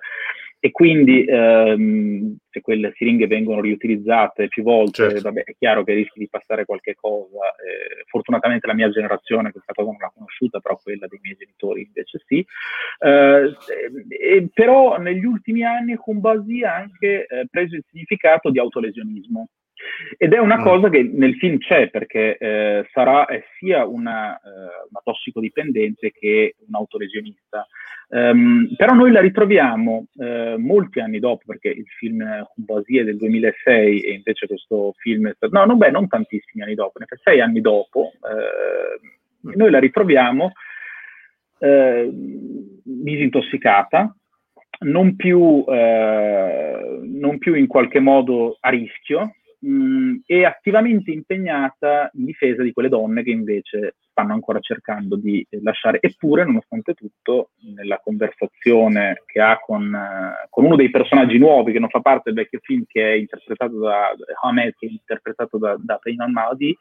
[0.65, 5.23] e quindi ehm, se quelle siringhe vengono riutilizzate più volte, certo.
[5.23, 7.49] vabbè, è chiaro che rischi di passare qualche cosa.
[7.57, 11.83] Eh, fortunatamente la mia generazione questa cosa non l'ha conosciuta, però quella dei miei genitori
[11.83, 12.47] invece sì.
[13.01, 13.57] Eh,
[14.09, 19.49] eh, però negli ultimi anni Kumbasi ha anche eh, preso il significato di autolesionismo.
[20.17, 20.63] Ed è una mm.
[20.63, 26.57] cosa che nel film c'è perché eh, Sarà è sia una, eh, una tossicodipendente che
[26.67, 27.67] un autolesionista.
[28.09, 32.43] Um, però noi la ritroviamo eh, molti anni dopo, perché il film è
[33.05, 35.57] del 2006 e invece questo film è stato...
[35.57, 40.53] No, no beh, non tantissimi anni dopo, sei anni dopo, eh, noi la ritroviamo
[41.59, 44.15] eh, disintossicata,
[44.81, 52.25] non più, eh, non più in qualche modo a rischio, mh, è attivamente impegnata in
[52.25, 55.99] difesa di quelle donne che invece stanno ancora cercando di lasciare.
[56.01, 61.79] Eppure, nonostante tutto, nella conversazione che ha con, uh, con uno dei personaggi nuovi che
[61.79, 65.77] non fa parte del vecchio film, che è interpretato da Hamed, che è interpretato da,
[65.79, 66.77] da Peyman Mahdi,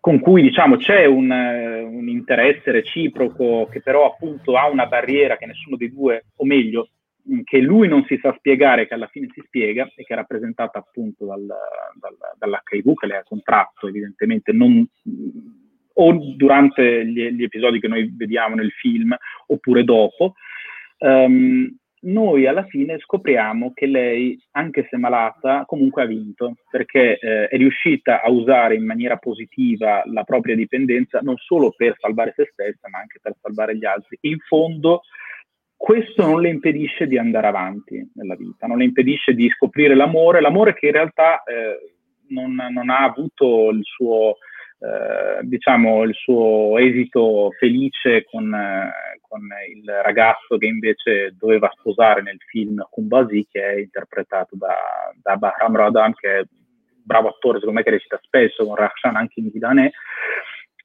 [0.00, 5.46] con cui diciamo c'è un, un, interesse reciproco che però appunto ha una barriera che
[5.46, 6.88] nessuno dei due, o meglio,
[7.44, 10.78] che lui non si sa spiegare, che alla fine si spiega e che è rappresentata
[10.78, 14.86] appunto dal, dal, dall'HIV che lei ha contratto evidentemente non,
[15.94, 19.14] o durante gli, gli, episodi che noi vediamo nel film
[19.46, 20.34] oppure dopo.
[20.98, 27.46] Um, noi alla fine scopriamo che lei, anche se malata, comunque ha vinto, perché eh,
[27.46, 32.48] è riuscita a usare in maniera positiva la propria dipendenza non solo per salvare se
[32.52, 34.18] stessa, ma anche per salvare gli altri.
[34.22, 35.02] In fondo
[35.82, 40.40] questo non le impedisce di andare avanti nella vita, non le impedisce di scoprire l'amore,
[40.40, 41.96] l'amore che in realtà eh,
[42.28, 44.36] non, non, ha avuto il suo,
[44.78, 49.40] eh, diciamo, il suo esito felice con, eh, con,
[49.74, 54.76] il ragazzo che invece doveva sposare nel film Kumbasi, che è interpretato da,
[55.20, 56.46] da Bahram Radan, che è un
[57.02, 59.90] bravo attore, secondo me che recita spesso con Rakshan anche in Vidane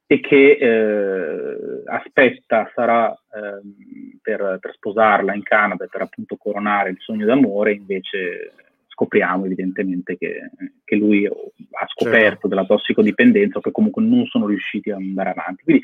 [0.09, 6.91] e che eh, aspetta sarà eh, per, per, sposarla in Canada e per appunto coronare
[6.91, 8.53] il sogno d'amore, invece
[8.87, 10.49] scopriamo evidentemente che,
[10.85, 12.47] che lui ha scoperto certo.
[12.47, 15.63] della tossicodipendenza o che comunque non sono riusciti ad andare avanti.
[15.63, 15.83] Quindi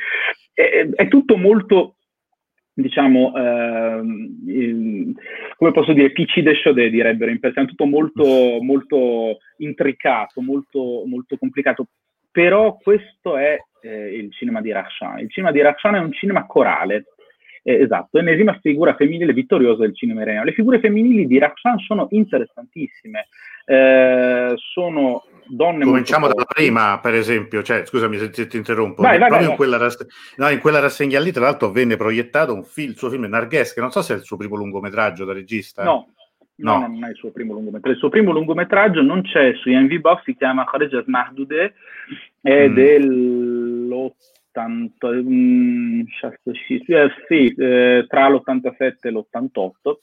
[0.54, 1.96] è, è tutto molto
[2.74, 5.14] diciamo, ehm,
[5.58, 11.38] come posso dire, PC de Chaudet direbbero in persona, tutto molto, molto intricato, molto, molto
[11.38, 11.88] complicato,
[12.32, 15.20] però questo è eh, il cinema di Rachan.
[15.20, 17.06] Il cinema di Rachan è un cinema corale,
[17.64, 20.46] eh, esatto, ennesima figura femminile vittoriosa del cinema iraniano.
[20.46, 23.28] Le figure femminili di Rachan sono interessantissime,
[23.66, 29.02] eh, sono donne Cominciamo dalla prima, per esempio, cioè, scusami se ti, ti interrompo.
[29.02, 30.06] Vai, vai, vai, in, quella rass-
[30.38, 33.74] no, in, quella rassegna lì, tra l'altro, venne proiettato un film, il suo film Narghes,
[33.74, 35.84] che non so se è il suo primo lungometraggio da regista.
[35.84, 36.14] No,
[36.56, 37.94] no, no non è il suo primo lungometraggio.
[37.94, 41.74] Il suo primo lungometraggio non c'è su IMV Box, si chiama Kharejas Mahdude,
[42.42, 42.74] è mm.
[44.52, 46.02] Dell'80, mm,
[46.88, 49.98] eh, sì, eh, tra l'87 e l'88.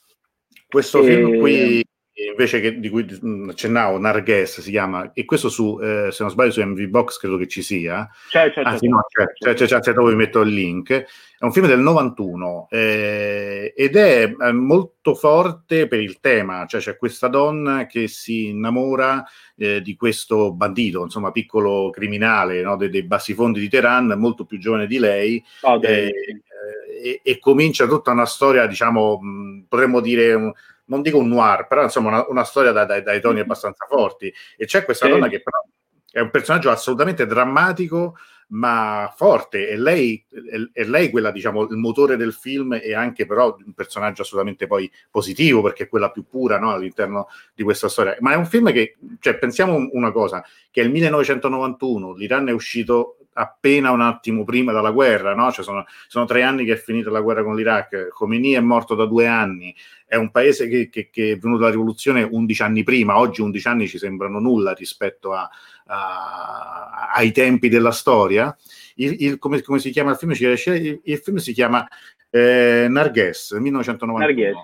[0.69, 1.05] Questo e...
[1.05, 1.85] film qui
[2.29, 3.07] invece che, di cui
[3.49, 7.37] accennavo, Narghes si chiama, e questo su, eh, se non sbaglio, su MV Box credo
[7.37, 8.09] che ci sia.
[8.29, 10.93] C'è, c'è, ah, sì, no, c'è, c'è, c'è, c'è, c'è, dove vi metto il link.
[10.93, 16.81] È un film del 91 eh, ed è eh, molto forte per il tema, cioè
[16.81, 19.25] c'è questa donna che si innamora
[19.57, 24.59] eh, di questo bandito, insomma, piccolo criminale no, dei, dei bassifondi di Teheran, molto più
[24.59, 25.43] giovane di lei.
[25.63, 30.53] Oh, e, e, comincia tutta una storia, diciamo, mh, potremmo dire...
[30.91, 33.45] Non dico un noir, però insomma una, una storia da, da, dai toni mm-hmm.
[33.45, 34.33] abbastanza forti.
[34.57, 35.13] E c'è questa sì.
[35.13, 35.63] donna che però
[36.11, 38.17] è un personaggio assolutamente drammatico,
[38.49, 39.69] ma forte.
[39.69, 43.73] E lei, è, è lei quella, diciamo, il motore del film e anche però un
[43.73, 48.17] personaggio assolutamente poi positivo, perché è quella più pura no, all'interno di questa storia.
[48.21, 52.53] Ma è un film che, cioè, pensiamo una cosa, che è il 1991, l'Iran è
[52.53, 55.51] uscito appena un attimo prima della guerra, no?
[55.51, 58.95] cioè sono, sono, tre anni che è finita la guerra con l'Iraq, Khomeini è morto
[58.95, 59.75] da due anni,
[60.07, 63.69] è un paese che, che, che è venuto la rivoluzione 11 anni prima, oggi 11
[63.69, 65.49] anni ci sembrano nulla rispetto a,
[65.87, 68.55] a, ai tempi della storia.
[68.97, 70.33] Il, il, come, come, si chiama il film?
[70.33, 71.87] Il, il film si chiama
[72.29, 74.19] eh, Narghes, 1991.
[74.19, 74.55] Narghes.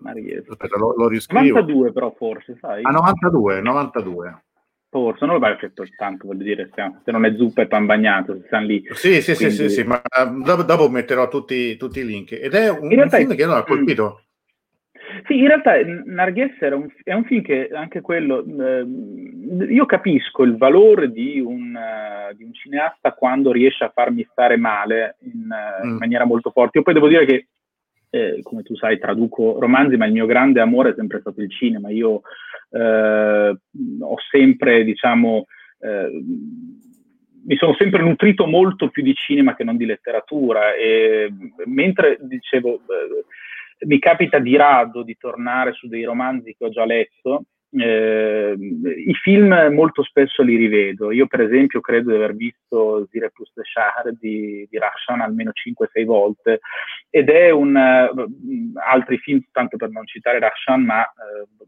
[0.00, 0.48] Narghes.
[0.48, 1.58] Aspetta, lo, lo riscrivo.
[1.58, 2.82] 92 però forse, sai?
[2.82, 4.40] Ah, 92, 92
[4.88, 8.34] forse, non lo vai fatto tanto, voglio dire, se non è zuppa e pan bagnato,
[8.34, 8.82] se stanno lì.
[8.92, 9.54] Sì, sì, Quindi...
[9.54, 10.00] sì, sì, sì, ma
[10.44, 12.32] dopo, dopo metterò tutti, tutti, i link.
[12.32, 14.20] Ed è un, un film che non ha colpito.
[15.26, 18.86] Sì, in realtà Narghes un, è un film che anche quello, eh,
[19.68, 24.56] io capisco il valore di un, uh, di un, cineasta quando riesce a farmi stare
[24.56, 25.90] male in, uh, mm.
[25.90, 26.78] in maniera molto forte.
[26.78, 27.46] Io poi devo dire che,
[28.10, 31.50] eh, come tu sai, traduco romanzi, ma il mio grande amore è sempre stato il
[31.50, 31.88] cinema.
[31.90, 32.22] Io
[32.70, 33.56] eh,
[34.00, 35.46] ho sempre, diciamo,
[35.80, 36.10] eh,
[37.46, 41.32] mi sono sempre nutrito molto più di cinema che non di letteratura e
[41.66, 46.84] mentre dicevo eh, mi capita di rado di tornare su dei romanzi che ho già
[46.84, 47.44] letto
[47.78, 51.10] eh, i film molto spesso li rivedo.
[51.10, 56.04] Io, per esempio, credo di aver visto Zire de Shahar di, di Rashan almeno 5-6
[56.04, 56.60] volte,
[57.10, 61.64] ed è un uh, altri film, tanto per non citare Rashan, ma uh,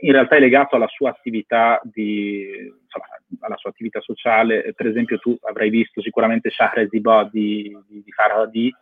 [0.00, 2.46] in realtà è legato alla sua attività, di,
[2.82, 3.06] insomma,
[3.40, 4.72] alla sua attività sociale.
[4.74, 8.72] Per esempio, tu avrai visto sicuramente Shahrez Ziba di, di, di Farhadi.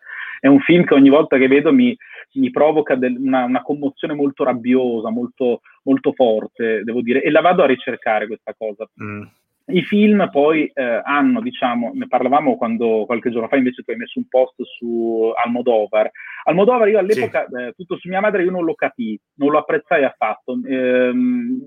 [0.40, 1.96] È un film che ogni volta che vedo mi,
[2.34, 7.40] mi provoca del, una, una, commozione molto rabbiosa, molto, molto, forte, devo dire, e la
[7.40, 8.88] vado a ricercare questa cosa.
[9.02, 9.22] Mm.
[9.68, 13.96] I film poi eh, hanno, diciamo, ne parlavamo quando qualche giorno fa invece tu hai
[13.96, 16.10] messo un post su Almodovar.
[16.44, 17.62] Almodovar io all'epoca, sì.
[17.62, 20.58] eh, tutto su mia madre, io non lo capii, non lo apprezzai affatto.
[20.64, 21.60] Ehm,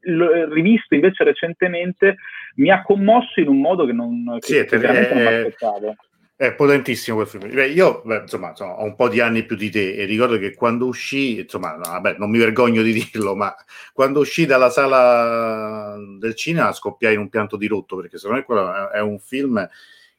[0.00, 2.16] l'ho rivisto invece recentemente,
[2.56, 5.96] mi ha commosso in un modo che, non, che, sì, che veramente non mi aspettavo.
[6.38, 7.50] È potentissimo quel film.
[7.50, 10.36] Beh, io beh, insomma, insomma, ho un po' di anni più di te e ricordo
[10.36, 13.54] che quando uscì, insomma, no, vabbè, non mi vergogno di dirlo, ma
[13.94, 18.44] quando uscì dalla sala del cinema scoppiai in un pianto di rotto perché secondo me
[18.44, 19.66] quello è un film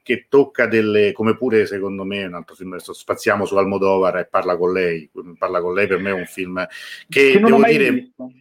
[0.01, 4.25] che tocca delle, come pure secondo me un altro film, adesso spaziamo su Almodovar e
[4.25, 5.07] parla con lei,
[5.37, 6.65] parla con lei per me è un film
[7.07, 7.91] che, che devo dire...
[7.91, 8.31] Visto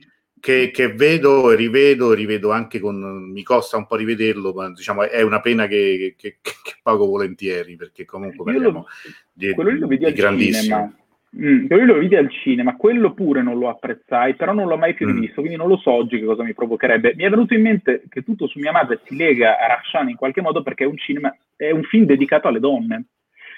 [0.41, 5.09] che, che, vedo e rivedo, rivedo anche con, mi costa un po' rivederlo, ma diciamo
[5.09, 8.87] è una pena che, che, che pago volentieri, perché comunque parliamo
[9.33, 10.95] di, quello lo vedi di grandissimo.
[11.39, 14.95] Mm, quello lo vidi al cinema, quello pure non lo apprezzai, però non l'ho mai
[14.95, 15.15] più mm.
[15.15, 15.45] rivisto, mm.
[15.45, 17.15] quindi non lo so oggi che cosa mi provocherebbe.
[17.15, 20.17] Mi è venuto in mente che tutto su mia madre si lega a Rashan in
[20.17, 23.05] qualche modo perché è un, cinema, è un film dedicato alle donne,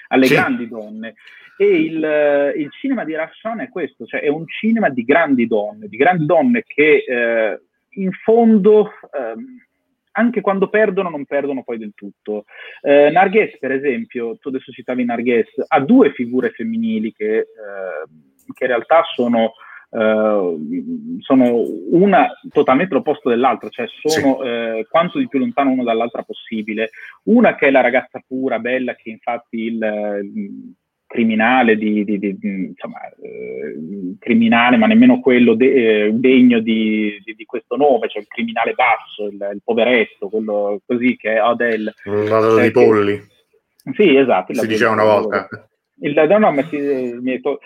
[0.09, 0.33] alle sì.
[0.33, 1.15] grandi donne.
[1.57, 5.87] E il, il, cinema di Rashan è questo, cioè è un cinema di grandi donne,
[5.87, 7.61] di grandi donne che eh,
[7.95, 9.35] in fondo, eh,
[10.11, 12.45] anche quando perdono, non perdono poi del tutto.
[12.81, 17.45] Eh, Narghes, per esempio, tu adesso citavi Narghes, ha due figure femminili che, eh,
[18.53, 19.53] che in realtà sono...
[19.91, 24.47] Uh, sono una totalmente l'opposto dell'altra, cioè sono sì.
[24.47, 26.91] uh, quanto di più lontano una dall'altra possibile.
[27.23, 30.75] Una che è la ragazza pura, bella, che infatti il,
[31.09, 37.75] criminale, di, di, di, insomma, eh, criminale, ma nemmeno quello de- eh, degno di, questo
[37.75, 41.91] nome, cioè il criminale basso, il, il poveretto, quello così che è Odell.
[42.03, 43.19] L'adoro cioè, di polli.
[43.95, 44.53] Sì, esatto.
[44.53, 45.47] Si diceva una volta.
[46.01, 47.59] Il, no, no, ma si, mi, hai to-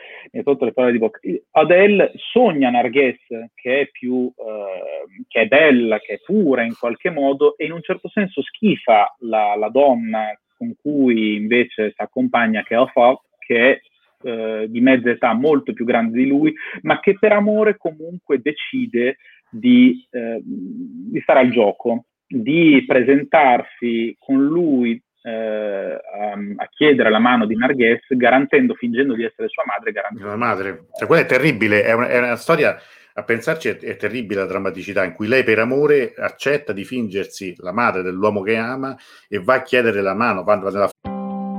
[0.43, 1.19] tolto le parole di bocca.
[1.51, 3.19] Adele sogna Narghes,
[3.53, 7.71] che è più, eh, che è bella, che è pura in qualche modo, e in
[7.71, 13.19] un certo senso schifa la, la donna con cui invece si accompagna, che è Offa,
[13.38, 13.79] che è
[14.23, 19.17] eh, di mezza età molto più grande di lui, ma che per amore comunque decide
[19.49, 27.19] di, eh, di stare al gioco, di presentarsi con lui eh, a, a, chiedere la
[27.19, 30.28] mano di Narghes, garantendo, fingendo di essere sua madre, garantendo.
[30.28, 32.78] La madre, cioè, quella è terribile, è una, è una storia
[33.15, 37.55] a pensarci è, è, terribile la drammaticità in cui lei per amore accetta di fingersi
[37.59, 38.97] la madre dell'uomo che ama
[39.30, 40.43] e va a chiedere la mano.
[40.43, 40.89] Va, va nella...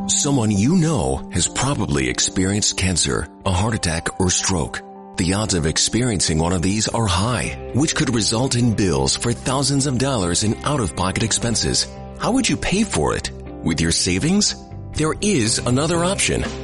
[0.07, 4.83] Someone you know has probably experienced cancer, a heart attack or stroke.
[5.17, 9.33] The odds of experiencing one of these are high, which could result in bills for
[9.33, 11.87] thousands of dollars in out-of-pocket expenses.
[12.19, 13.31] How would you pay for it?
[13.65, 14.57] With your savings?
[14.93, 16.64] There is another option.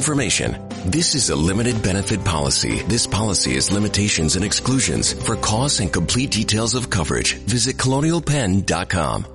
[0.00, 0.56] information.
[0.86, 2.80] This is a limited benefit policy.
[2.84, 5.12] This policy has limitations and exclusions.
[5.12, 9.26] For costs and complete details of coverage, visit colonialpenn.com.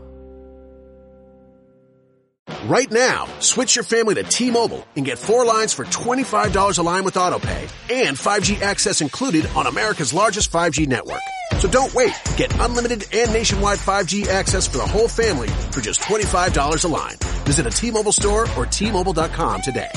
[2.66, 7.03] Right now, switch your family to T-Mobile and get four lines for $25 a line
[7.03, 7.61] with AutoPay
[7.91, 11.22] and 5G access included on America's largest 5G network.
[11.59, 12.16] So don't wait.
[12.38, 17.18] Get unlimited and nationwide 5G access for the whole family for just $25 a line.
[17.45, 19.91] Visit a T-Mobile store or T-Mobile.com today.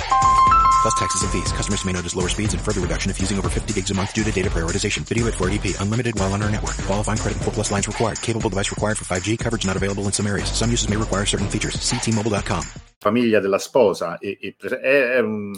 [0.82, 1.50] Plus taxes and fees.
[1.52, 4.12] Customers may notice lower speeds and further reduction if using over 50 gigs a month
[4.12, 5.02] due to data prioritization.
[5.02, 5.80] Video at 480p.
[5.80, 6.76] Unlimited while on our network.
[6.86, 8.20] Qualifying credit 4 plus lines required.
[8.22, 9.38] Capable device required for 5G.
[9.38, 10.52] Coverage not available in some areas.
[10.52, 11.74] Some uses may require certain features.
[11.80, 12.62] See T-Mobile.com.
[13.00, 15.52] Famiglia della sposa e, e è, è, un,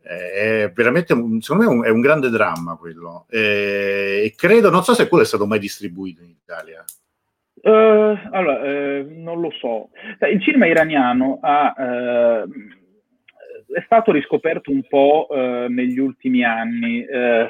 [0.00, 3.26] è veramente, un, secondo me, un, è un grande dramma quello.
[3.30, 6.84] E, e credo, non so se quello è stato mai distribuito in Italia.
[7.62, 9.88] Uh, allora, uh, non lo so.
[10.30, 11.74] Il cinema iraniano ha...
[11.76, 12.82] Uh,
[13.72, 17.48] è stato riscoperto un po' eh, negli ultimi anni, eh,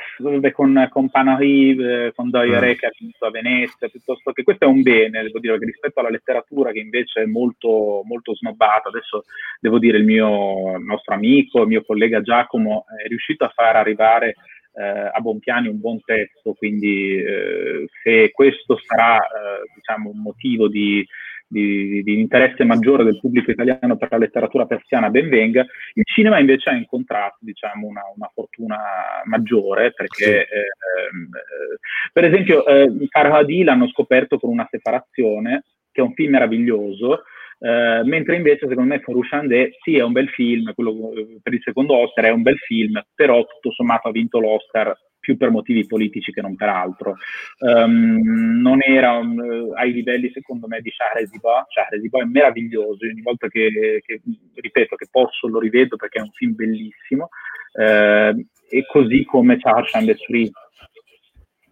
[0.53, 2.75] con, con Panahi, eh, con Doyere mm.
[2.75, 6.01] che ha vinto a Venezia, piuttosto che questo è un bene, devo dire, che rispetto
[6.01, 9.25] alla letteratura che invece è molto, molto snobbata, adesso
[9.61, 13.77] devo dire il mio il nostro amico, il mio collega Giacomo è riuscito a far
[13.77, 14.35] arrivare
[14.75, 20.21] eh, a buon piani un buon testo, quindi eh, se questo sarà eh, diciamo, un
[20.21, 21.07] motivo di
[21.55, 26.41] di, di, interesse maggiore del pubblico italiano per la letteratura persiana ben venga, il cinema
[26.41, 28.77] invece ha incontrato diciamo, una, una fortuna
[29.25, 30.55] maggiore perché sì.
[30.55, 31.79] eh, eh,
[32.13, 37.23] per esempio eh, Farhadi l'hanno scoperto con una separazione che è un film meraviglioso
[37.57, 41.63] Uh, mentre invece secondo me Forushandé sì è un bel film, quello eh, per il
[41.63, 44.95] secondo Oscar è un bel film, però tutto sommato ha vinto l'Oscar
[45.25, 47.17] più per motivi politici che non per altro.
[47.61, 51.65] Um, non era un, ai livelli, secondo me, di Shahreziba.
[51.67, 54.21] Shahreziba è meraviglioso, ogni volta che, che,
[54.55, 57.31] ripeto, che posso lo rivedo perché è un film bellissimo,
[57.73, 60.64] uh, e così come Charles Chandesri, cioè,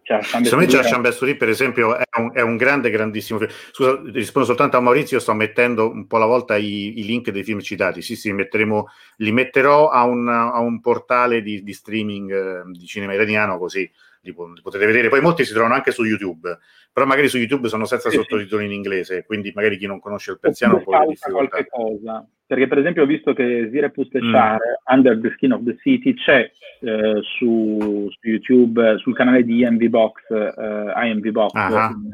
[0.03, 3.51] Secondo me Charles Chambessouri, per esempio, è un, è un, grande, grandissimo film.
[3.71, 7.43] Scusa, rispondo soltanto a Maurizio, sto mettendo un po' alla volta i, i link dei
[7.43, 8.01] film citati.
[8.01, 8.87] Sì, sì, metteremo,
[9.17, 13.89] li metterò a un, a un portale di, di streaming eh, di cinema italiano, così
[14.23, 15.09] li, li, potete vedere.
[15.09, 16.57] Poi molti si trovano anche su YouTube,
[16.91, 18.71] però magari su YouTube sono senza sì, sottotitoli sì.
[18.71, 22.27] in inglese, quindi magari chi non conosce il persiano può qualche cosa.
[22.45, 24.93] Perché per esempio ho visto che Zire Pusteshar, mm.
[24.93, 26.51] Under the Skin of the City, c'è
[26.81, 32.11] eh, su, su, YouTube, sul canale di IMV Box, eh, IMV Box ehm,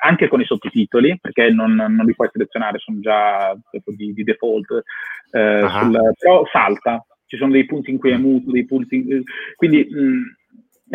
[0.00, 3.54] anche con i sottotitoli, perché non, non, li puoi selezionare, sono già
[3.84, 4.84] di, di default,
[5.32, 9.22] eh, sul, però salta, ci sono dei punti in cui è muto, dei punti in,
[9.56, 10.41] quindi mh,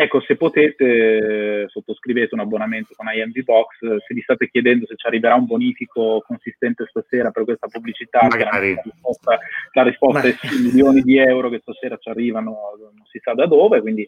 [0.00, 5.04] Ecco, se potete, sottoscrivete un abbonamento con IMV Box, se vi state chiedendo se ci
[5.08, 9.40] arriverà un bonifico consistente stasera per questa pubblicità, la risposta,
[9.72, 13.46] la risposta è sì, milioni di euro che stasera ci arrivano, non si sa da
[13.46, 14.06] dove, quindi,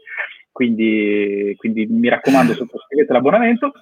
[0.53, 3.73] quindi, quindi mi raccomando sottoscrivete l'abbonamento.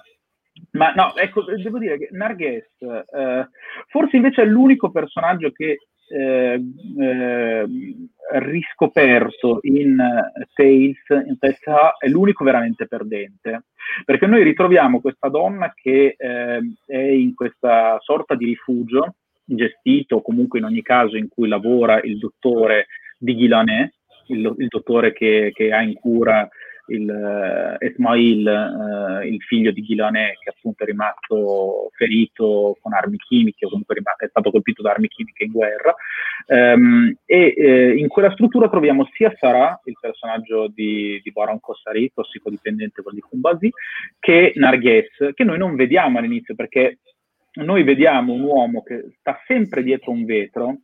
[0.71, 3.49] Ma no, ecco, devo dire che Narghes eh,
[3.87, 5.77] forse invece è l'unico personaggio che
[6.09, 6.59] eh,
[6.99, 7.65] eh,
[8.31, 9.97] riscoperto in
[10.53, 13.63] Tales in realtà è l'unico veramente perdente,
[14.05, 19.15] perché noi ritroviamo questa donna che eh, è in questa sorta di rifugio
[19.55, 23.91] gestito comunque in ogni caso in cui lavora il dottore di Ghilanè,
[24.27, 26.47] il, il dottore che, che, ha in cura
[26.89, 33.17] il uh, Esmail, uh, il figlio di Ghilanè, che appunto è rimasto ferito con armi
[33.17, 35.95] chimiche o comunque è stato colpito da armi chimiche in guerra.
[36.47, 42.11] Um, e eh, in quella struttura troviamo sia Sarah, il personaggio di, di Baron Kossari,
[42.13, 43.71] tossicodipendente quello di Kumbasi,
[44.19, 46.99] che Narghes, che noi non vediamo all'inizio perché
[47.53, 50.77] noi vediamo un uomo che sta sempre dietro un vetro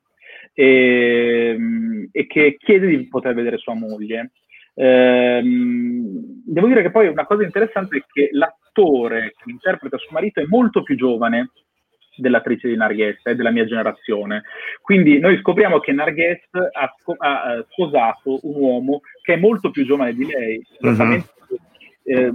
[0.53, 1.57] e,
[2.11, 4.31] e che chiede di poter vedere sua moglie.
[4.75, 10.41] Ehm, devo dire che poi una cosa interessante è che l'attore che interpreta suo marito
[10.41, 11.51] è molto più giovane
[12.17, 14.43] dell'attrice di Narghes, è della mia generazione.
[14.81, 20.13] Quindi noi scopriamo che Narghes ha, ha, sposato un uomo che è molto più giovane
[20.13, 20.61] di lei,
[22.07, 22.31] eh,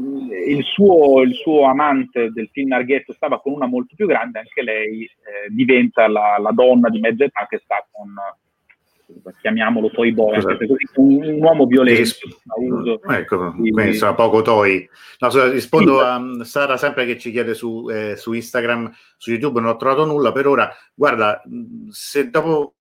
[0.48, 4.62] il, suo, il, suo, amante del film Narghetto stava con una molto più grande, anche
[4.62, 8.12] lei eh, diventa la, la, donna di mezza età che sta con,
[9.40, 10.38] chiamiamolo toy boy,
[10.96, 12.14] un, un, uomo violento.
[12.56, 14.88] Uso ecco, di, quindi sarà poco toy.
[15.18, 16.04] No, rispondo sì.
[16.04, 20.04] a Sara sempre che ci chiede su, eh, su Instagram, su YouTube non ho trovato
[20.04, 20.70] nulla per ora.
[20.94, 21.42] Guarda,
[21.90, 22.74] se dopo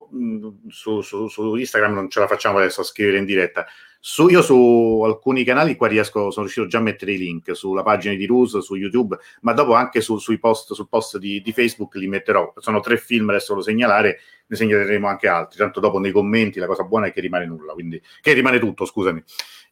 [0.68, 3.66] su, su, su Instagram non ce la facciamo adesso a scrivere in diretta,
[4.02, 7.84] su, io su alcuni canali qua riesco, sono riuscito già a mettere i link sulla
[7.84, 11.52] pagina di Ruse, su YouTube, ma dopo anche su, sui post, sul post di, di,
[11.52, 12.54] Facebook li metterò.
[12.58, 15.58] Sono tre film, adesso lo segnalare, ne segnaleremo anche altri.
[15.58, 18.86] Tanto dopo nei commenti la cosa buona è che rimane nulla, quindi che rimane tutto,
[18.86, 19.22] scusami.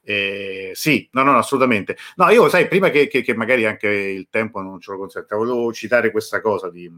[0.04, 1.96] Eh, sì, no, no, assolutamente.
[2.18, 5.36] No, io sai, prima che, che, che magari anche il tempo non ce lo consente,
[5.36, 6.92] volevo citare questa cosa di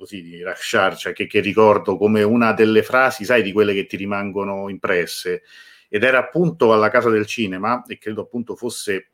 [0.00, 3.84] così di Rashar, cioè che, che, ricordo come una delle frasi, sai, di quelle che
[3.84, 5.42] ti rimangono impresse.
[5.90, 9.10] Ed era appunto alla Casa del Cinema, e credo appunto fosse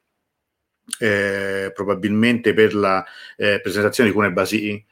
[1.01, 3.05] eh, probabilmente per la
[3.37, 4.85] eh, presentazione di Cune Basì,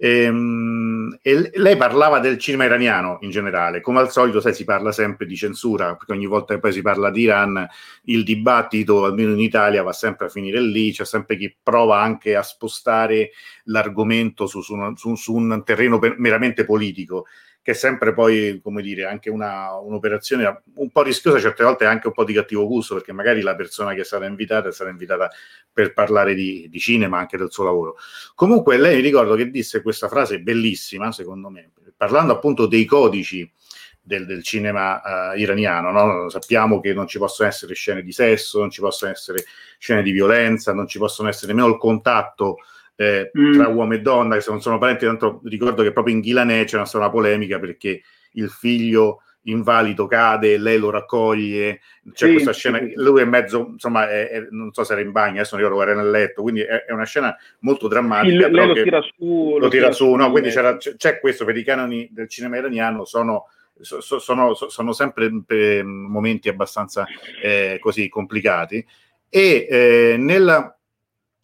[0.00, 4.64] e, ehm, e, lei parlava del cinema iraniano in generale, come al solito, sai, si
[4.64, 7.66] parla sempre di censura, perché ogni volta che poi si parla di Iran,
[8.04, 12.36] il dibattito, almeno in Italia, va sempre a finire lì, c'è sempre chi prova anche
[12.36, 13.30] a spostare
[13.64, 17.26] l'argomento su, su, su, su un terreno per, meramente politico
[17.68, 22.06] che è sempre poi, come dire, anche una, un'operazione un po' rischiosa, certe volte anche
[22.06, 25.30] un po' di cattivo gusto, perché magari la persona che stata invitata stata invitata
[25.70, 27.96] per parlare di, di cinema, anche del suo lavoro.
[28.34, 33.52] Comunque lei mi ricordo che disse questa frase bellissima, secondo me, parlando appunto dei codici
[34.00, 35.02] del, del cinema
[35.34, 35.90] uh, iraniano.
[35.90, 36.30] No?
[36.30, 39.44] Sappiamo che non ci possono essere scene di sesso, non ci possono essere
[39.76, 42.60] scene di violenza, non ci possono essere nemmeno il contatto
[43.00, 43.52] eh, mm.
[43.52, 46.64] tra uomo e donna, che se non sono parenti, tanto ricordo che proprio in Ghilanè
[46.64, 51.80] c'è una, una polemica perché il figlio invalido cade, lei lo raccoglie,
[52.12, 52.92] c'è sì, questa scena, sì.
[52.96, 55.88] lui è mezzo, insomma, è, è, non so se era in bagno, adesso non ricordo,
[55.88, 58.48] era nel letto, quindi è, è una scena molto drammatica.
[58.48, 59.50] Lei lo tira su.
[59.52, 60.30] Lo, lo tira su, no?
[60.32, 63.46] Quindi c'è, c'è, questo per i canoni del cinema iraniano, sono,
[63.80, 67.06] so, sono, sono sempre momenti abbastanza
[67.40, 68.84] eh, così complicati.
[69.30, 70.77] E eh, nella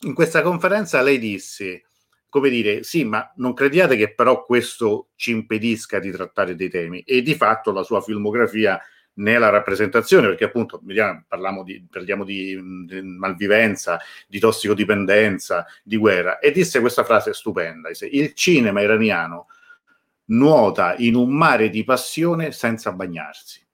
[0.04, 1.84] in questa conferenza lei disse,
[2.28, 7.00] come dire, sì, ma non crediate che però questo ci impedisca di trattare dei temi.
[7.02, 8.80] E di fatto la sua filmografia
[9.14, 10.82] nella rappresentazione, perché appunto
[11.28, 17.88] parliamo di, parliamo di, di, malvivenza, di tossicodipendenza, di guerra, e disse questa frase stupenda,
[17.88, 19.46] disse, il cinema iraniano
[20.26, 23.64] nuota in un mare di passione senza bagnarsi,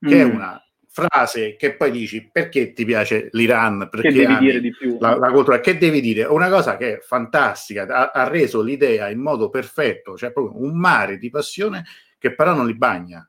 [0.00, 0.20] che mm.
[0.20, 0.62] è una
[0.98, 4.98] frase che poi dici perché ti piace l'Iran, perché che devi dire di più.
[4.98, 6.24] La, la, cultura, che devi dire?
[6.24, 10.78] Una cosa che è fantastica, ha, ha, reso l'idea in modo perfetto, cioè proprio un
[10.78, 11.84] mare di passione
[12.18, 13.28] che però non li bagna.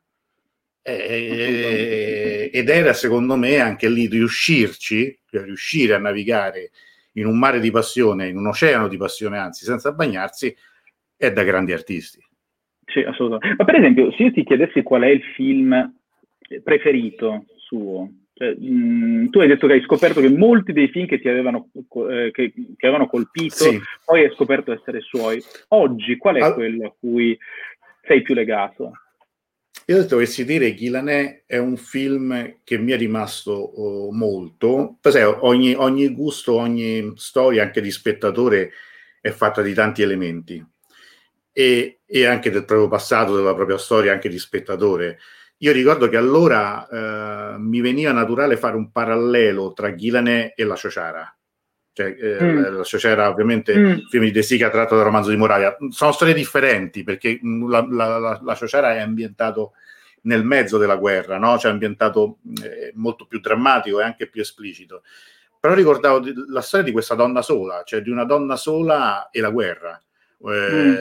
[0.82, 6.70] E, ed era secondo me anche lì riuscirci, cioè riuscire a navigare
[7.14, 10.54] in un mare di passione, in un oceano di passione, anzi senza bagnarsi,
[11.16, 12.18] è da grandi artisti.
[12.86, 13.56] Sì, assolutamente.
[13.58, 15.94] Ma per esempio, se io ti chiedessi qual è il film
[16.64, 18.10] preferito suo.
[18.34, 21.28] Cioè, mh, mm, tu hai detto che hai scoperto che molti dei film che ti
[21.28, 21.70] avevano,
[22.10, 23.80] eh, che, che avevano colpito, sì.
[24.04, 25.42] poi hai scoperto essere suoi.
[25.68, 26.54] Oggi qual è All...
[26.54, 27.38] quello a cui
[28.02, 28.92] sei più legato?
[29.86, 34.98] Io dovessi dire Ghilanè è un film che mi è rimasto oh, molto.
[35.00, 38.72] Sai, ogni, ogni gusto, ogni storia, anche di spettatore,
[39.20, 40.64] è fatta di tanti elementi.
[41.52, 45.18] E, e, anche del proprio passato, della propria storia, anche di spettatore.
[45.62, 50.74] Io ricordo che allora eh, mi veniva naturale fare un parallelo tra Ghilanè e la
[50.76, 51.36] Ciociara.
[51.92, 52.76] Cioè, eh, mm.
[52.76, 53.98] la Ciociara, ovviamente, mm.
[54.08, 55.76] film di De Sica tratto dal romanzo di Moravia.
[55.90, 59.72] Sono storie differenti perché mm, la, la, la, la Ciociara è ambientato
[60.22, 61.58] nel mezzo della guerra, no?
[61.58, 65.02] cioè ambientato eh, molto più drammatico e anche più esplicito.
[65.58, 69.50] Però ricordavo la storia di questa donna sola, cioè di una donna sola e la
[69.50, 70.00] guerra.
[70.42, 70.94] Eh, mm.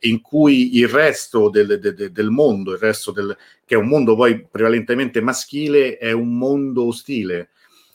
[0.00, 4.14] in cui il resto del, del, del mondo, il resto del, che è un mondo
[4.14, 7.50] poi prevalentemente maschile, è un mondo ostile,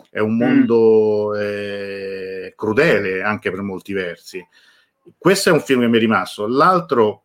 [0.09, 0.38] è un mm.
[0.39, 1.39] mondo mm.
[1.39, 4.45] eh, crudele anche per molti versi.
[5.17, 6.47] Questo è un film che mi è rimasto.
[6.47, 7.24] L'altro,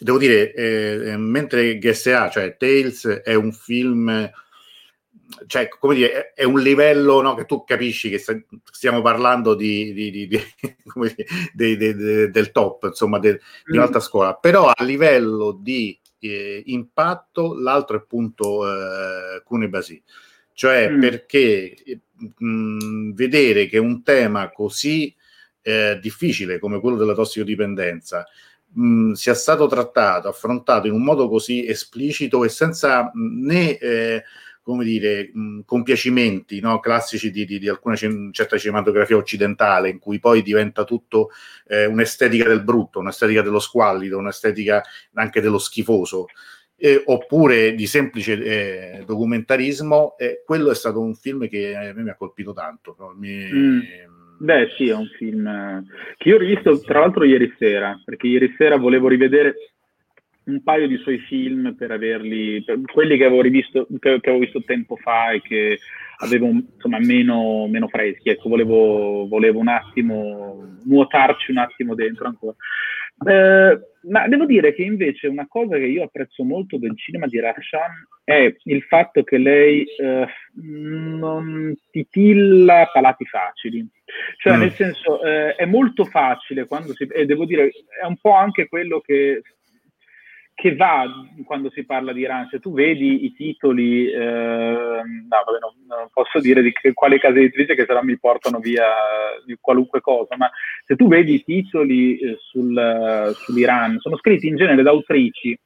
[0.00, 4.30] devo dire, eh, mentre GSA, cioè Tales, è un film
[5.46, 8.22] cioè, come dire, è un livello no, che tu capisci che
[8.70, 11.76] stiamo parlando di, di, di, di
[12.30, 18.00] del top, insomma, de, di un'altra scuola, però a livello di eh, impatto l'altro è
[18.00, 20.02] appunto eh, Cunebasi,
[20.54, 21.00] cioè mm.
[21.00, 21.74] perché
[22.38, 25.14] mh, vedere che un tema così
[25.60, 28.26] eh, difficile come quello della tossicodipendenza
[28.72, 34.22] mh, sia stato trattato, affrontato in un modo così esplicito e senza né eh,
[34.68, 36.78] come dire, mh, compiacimenti no?
[36.78, 41.30] classici di, di, di alcuna c- certa cinematografia occidentale, in cui poi diventa tutto
[41.66, 44.82] eh, un'estetica del brutto, un'estetica dello squallido, un'estetica
[45.14, 46.26] anche dello schifoso.
[46.76, 52.02] Eh, oppure di semplice eh, documentarismo, eh, quello è stato un film che a me
[52.02, 52.94] mi ha colpito tanto.
[52.98, 53.14] No?
[53.18, 53.80] Mi, mm.
[54.40, 55.82] Beh, sì, è un film
[56.18, 59.54] che io ho rivisto tra l'altro ieri sera, perché ieri sera volevo rivedere
[60.48, 64.44] un paio di suoi film per averli, per quelli che avevo rivisto, che, che avevo
[64.44, 65.78] visto tempo fa e che
[66.18, 68.30] avevo insomma meno, meno freschi.
[68.30, 72.56] Ecco, volevo, volevo, un attimo nuotarci un attimo dentro ancora.
[73.26, 73.80] Eh,
[74.10, 78.06] ma devo dire che invece una cosa che io apprezzo molto del cinema di Rakshan
[78.24, 83.86] è il fatto che lei eh, non titilla palati facili.
[84.38, 84.60] Cioè, mm.
[84.60, 87.06] nel senso, eh, è molto facile quando si...
[87.10, 87.70] e devo dire,
[88.00, 89.42] è un po' anche quello che
[90.60, 91.06] che va
[91.44, 92.48] quando si parla di Iran.
[92.50, 97.20] Se tu vedi i titoli, eh, no, vabbè, non, non, posso dire di che, quale
[97.20, 98.86] casa editrice che se no mi portano via
[99.46, 100.50] di qualunque cosa, ma
[100.84, 105.56] se tu vedi i titoli eh, sul, sull'Iran, sono scritti in genere da autrici,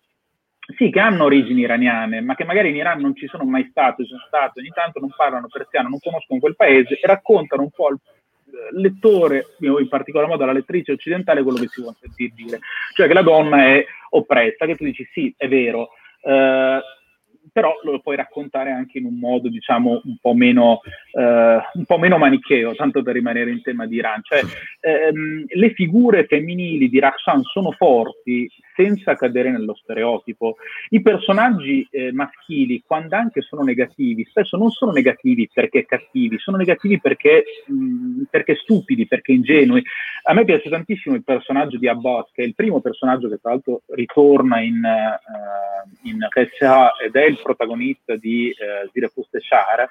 [0.77, 4.05] sì, che hanno origini iraniane, ma che magari in Iran non ci sono mai state,
[4.05, 7.89] sono state, ogni tanto non parlano persiano, non conoscono quel paese e raccontano un po'
[7.89, 7.99] il
[8.73, 12.59] lettore, in particolar modo alla lettrice occidentale, quello che si vuole sentire dire.
[12.95, 15.91] Cioè che la donna è oppressa, che tu dici sì, è vero,
[16.23, 16.81] eh,
[17.51, 20.81] però lo puoi raccontare anche in un modo, diciamo, un po' meno,
[21.13, 24.21] eh, un po meno manicheo, tanto per rimanere in tema di Iran.
[24.23, 24.43] Cioè,
[24.81, 30.57] ehm, le figure femminili di Rakshan sono forti senza cadere nello stereotipo.
[30.91, 36.57] I personaggi eh, maschili, quando anche sono negativi, spesso non sono negativi perché cattivi, sono
[36.57, 39.83] negativi perché, mh, perché stupidi, perché ingenui.
[40.25, 43.51] A me piace tantissimo il personaggio di Abbas, che è il primo personaggio che tra
[43.51, 49.89] l'altro ritorna in, uh, in Ressa ed è il protagonista di uh, Zire Pusteshar,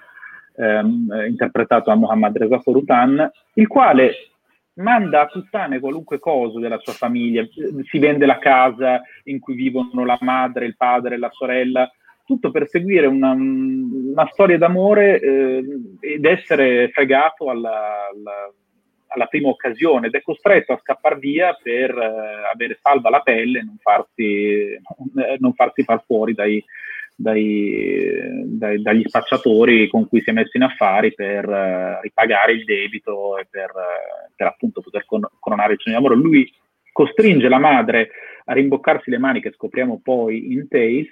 [0.56, 4.32] ehm, interpretato da Mohammad Reza Forutan, il quale
[4.76, 7.46] manda a puttane qualunque cosa della sua famiglia,
[7.84, 11.92] si vende la casa in cui vivono la madre, il padre, la sorella,
[12.26, 15.64] tutto per seguire una, una storia d'amore eh,
[16.00, 18.54] ed essere fregato alla, alla,
[19.08, 23.60] alla, prima occasione ed è costretto a scappare via per eh, avere salva la pelle
[23.60, 24.80] e non farsi,
[25.40, 26.64] non farsi far fuori dai,
[27.22, 32.64] dai, dai, dagli spacciatori con cui si è messo in affari per uh, ripagare il
[32.64, 36.20] debito e per, uh, per appunto poter con- coronare il sogno di lavoro.
[36.20, 36.52] Lui
[36.92, 38.10] costringe la madre
[38.46, 41.08] a rimboccarsi le maniche, scopriamo poi in Tales,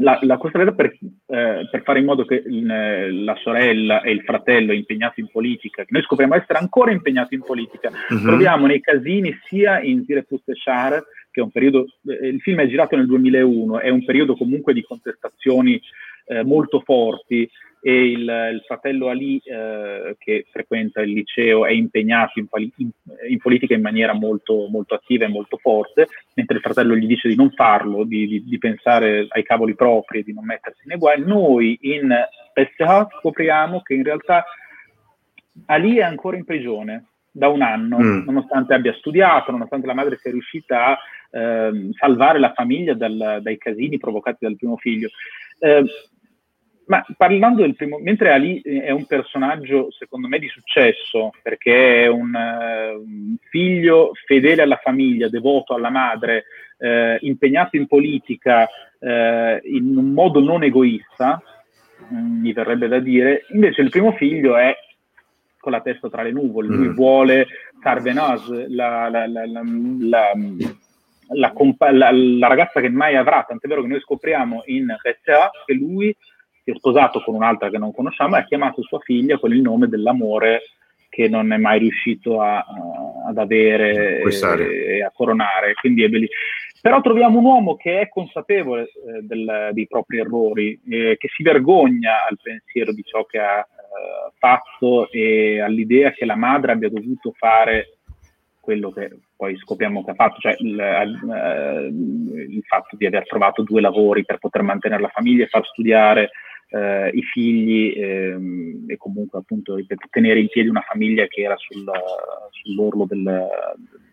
[0.00, 0.96] la, la costretta per,
[1.26, 5.82] eh, per, fare in modo che il, la sorella e il fratello impegnati in politica,
[5.82, 8.22] che noi scopriamo essere ancora impegnati in politica, uh-huh.
[8.22, 12.66] troviamo nei casini sia in Zire Pusteshar che è un periodo, eh, il film è
[12.66, 15.80] girato nel 2001, è un periodo comunque di contestazioni
[16.26, 17.48] eh, molto forti
[17.82, 22.90] e il, il fratello Ali eh, che frequenta il liceo è impegnato in, in,
[23.28, 27.28] in, politica in maniera molto, molto attiva e molto forte, mentre il fratello gli dice
[27.28, 30.98] di non farlo, di, di, di pensare ai cavoli propri e di non mettersi nei
[30.98, 31.22] guai.
[31.24, 32.14] Noi in
[32.52, 34.44] SH scopriamo che in realtà
[35.66, 38.24] Ali è ancora in prigione da un anno, mm.
[38.24, 40.98] nonostante abbia studiato, nonostante la madre sia riuscita a
[41.30, 45.08] eh, salvare la famiglia dal, dai casini provocati dal primo figlio.
[45.58, 45.84] Eh,
[46.90, 52.06] ma parlando del primo, mentre Ali è un personaggio secondo me di successo, perché è
[52.08, 56.46] un, uh, un figlio fedele alla famiglia, devoto alla madre,
[56.78, 58.68] uh, impegnato in politica
[58.98, 59.06] uh,
[59.62, 61.40] in un modo non egoista,
[62.08, 64.76] um, mi verrebbe da dire, invece il primo figlio è
[65.60, 66.94] con la testa tra le nuvole, lui mm.
[66.94, 67.46] vuole
[67.82, 70.32] Sarvenas, la, la, la, la
[71.32, 72.10] la, compa- la,
[72.48, 76.14] ragazza che mai avrà, tant'è vero che noi scopriamo in RCA che lui
[76.62, 79.60] si è sposato con un'altra che non conosciamo e ha chiamato sua figlia con il
[79.60, 80.62] nome dell'amore
[81.08, 82.64] che non è mai riuscito a,
[83.26, 85.74] ad avere e, e, a coronare.
[85.74, 86.38] Quindi è bellissimo.
[86.80, 91.42] Però troviamo un uomo che è consapevole eh, del, dei propri errori, eh, che si
[91.42, 93.66] vergogna al pensiero di ciò che ha
[94.38, 97.98] fatto e all'idea che la madre abbia dovuto fare
[98.60, 103.62] quello che poi scopriamo che ha fatto, cioè il, eh, il fatto di aver trovato
[103.62, 106.30] due lavori per poter mantenere la famiglia e far studiare
[106.68, 109.76] eh, i figli ehm, e comunque appunto
[110.10, 111.90] tenere in piedi una famiglia che era sul,
[112.50, 113.48] sull'orlo del,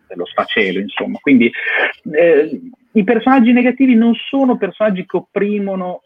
[0.08, 1.20] dello sfacelo, insomma.
[1.22, 1.52] Quindi
[2.12, 2.62] eh,
[2.94, 6.02] i personaggi negativi non sono personaggi che opprimono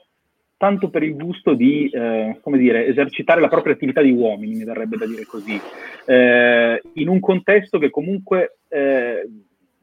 [0.62, 4.64] tanto per il gusto di, eh, come dire, esercitare la propria attività di uomini, mi
[4.64, 5.60] verrebbe da dire così,
[6.06, 9.28] eh, in un contesto che comunque eh,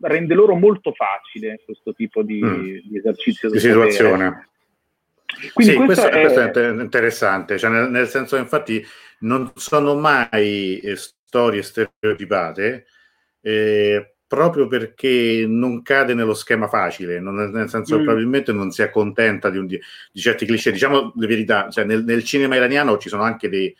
[0.03, 2.62] rende loro molto facile questo tipo di, mm.
[2.62, 4.51] di esercizio di situazione.
[5.53, 6.20] Quindi sì, questo, è...
[6.20, 6.81] questo, è...
[6.81, 8.81] interessante, cioè nel, nel, senso infatti
[9.22, 12.87] non sono mai eh, storie stereotipate,
[13.41, 17.99] eh, proprio perché non cade nello schema facile, non, nel senso mm.
[17.99, 19.81] che probabilmente non si accontenta di, un, di,
[20.12, 20.70] certi cliché.
[20.70, 23.74] Diciamo la verità, cioè nel, nel, cinema iraniano ci sono anche dei,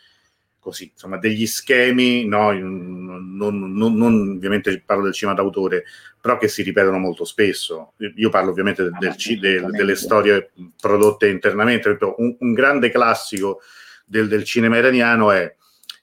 [0.57, 5.83] così, insomma, degli schemi, no, non, non, non, ovviamente parlo del cinema d'autore,
[6.19, 7.93] però che si ripetono molto spesso.
[8.15, 10.49] Io parlo ovviamente del, del, del, delle storie
[10.81, 11.95] prodotte internamente.
[12.17, 13.61] Un, un grande classico
[14.03, 15.55] del, cinema iraniano è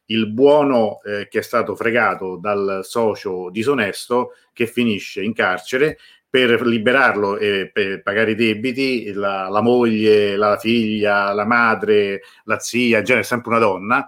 [0.06, 5.98] il buono eh, che è stato fregato dal socio disonesto che finisce in carcere
[6.28, 12.58] per liberarlo e per pagare i debiti, la, la moglie, la figlia, la madre, la
[12.58, 14.06] zia, in genere sempre una donna,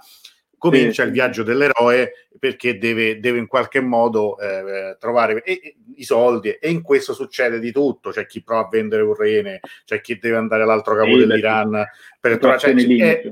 [0.59, 1.09] comincia sì.
[1.09, 6.51] il viaggio dell'eroe perché deve, deve in qualche modo eh, trovare e, e, i soldi
[6.51, 10.19] e in questo succede di tutto, c'è chi prova a vendere un rene, c'è chi
[10.19, 11.85] deve andare all'altro capo sì, dell'Iran
[12.21, 13.23] per trovare, cioè, è,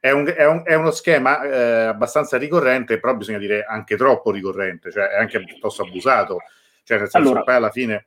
[0.00, 4.30] è, un, è, un, è, uno schema eh, abbastanza ricorrente, però bisogna dire anche troppo
[4.30, 6.38] ricorrente, cioè è anche piuttosto abusato,
[6.84, 8.06] cioè nel senso allora, poi alla fine...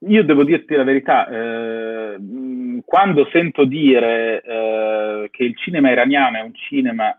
[0.00, 2.16] Io devo dirti la verità, eh,
[2.84, 7.18] quando sento dire eh, che il cinema iraniano è un cinema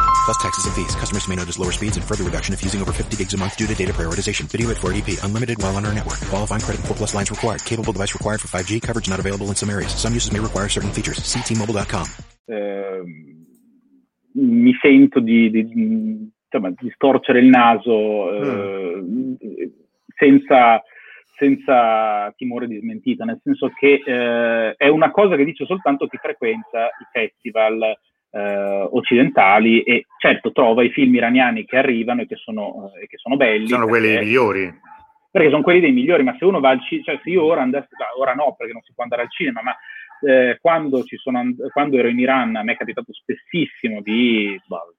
[0.31, 0.95] Plus taxes and fees.
[0.95, 3.57] Customers may notice lower speeds and further reduction if using over 50 gigs a month
[3.57, 4.47] due to data prioritization.
[4.47, 5.21] Video at 480p.
[5.25, 6.21] Unlimited while on our network.
[6.31, 7.59] Qualifying credit 4 plus lines required.
[7.65, 8.81] Capable device required for 5G.
[8.81, 9.93] Coverage not available in some areas.
[9.93, 11.21] Some uses may require certain features.
[11.21, 12.07] See T-Mobile.com.
[12.47, 13.03] Eh,
[14.35, 19.33] mi sento di, di, insomma, di, storcere il naso eh, mm.
[20.15, 20.81] senza
[21.35, 26.17] senza timore di smentita, nel senso che eh, è una cosa che dice soltanto chi
[26.17, 27.97] frequenta i festival
[28.31, 33.17] eh, occidentali e certo trova i film iraniani che arrivano e che sono, eh, che
[33.17, 33.67] sono belli.
[33.67, 34.79] Sono perché, quelli migliori.
[35.29, 37.61] Perché sono quelli dei migliori, ma se uno va al cinema, cioè se io ora
[37.61, 39.75] andassi, ora no perché non si può andare al cinema, ma
[40.23, 44.95] eh, quando, and- quando, ero in Iran a me è capitato spessissimo di boh,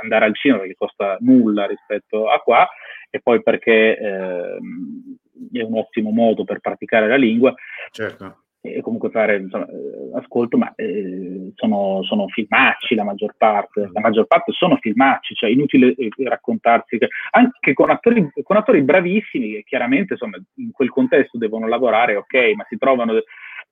[0.00, 2.68] andare al cinema perché costa nulla rispetto a qua
[3.10, 4.58] e poi perché eh,
[5.52, 7.54] è un ottimo modo per praticare la lingua.
[7.90, 13.88] Certo e comunque fare insomma, eh, ascolto, ma eh, sono, sono, filmacci la maggior parte,
[13.92, 18.82] la maggior parte sono filmacci, cioè inutile eh, raccontarsi, che, anche con attori, con attori
[18.82, 23.12] bravissimi che chiaramente insomma, in quel contesto devono lavorare, ok, ma si trovano,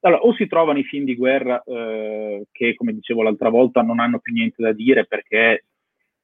[0.00, 3.98] allora, o si trovano i film di guerra eh, che, come dicevo l'altra volta, non
[3.98, 5.64] hanno più niente da dire perché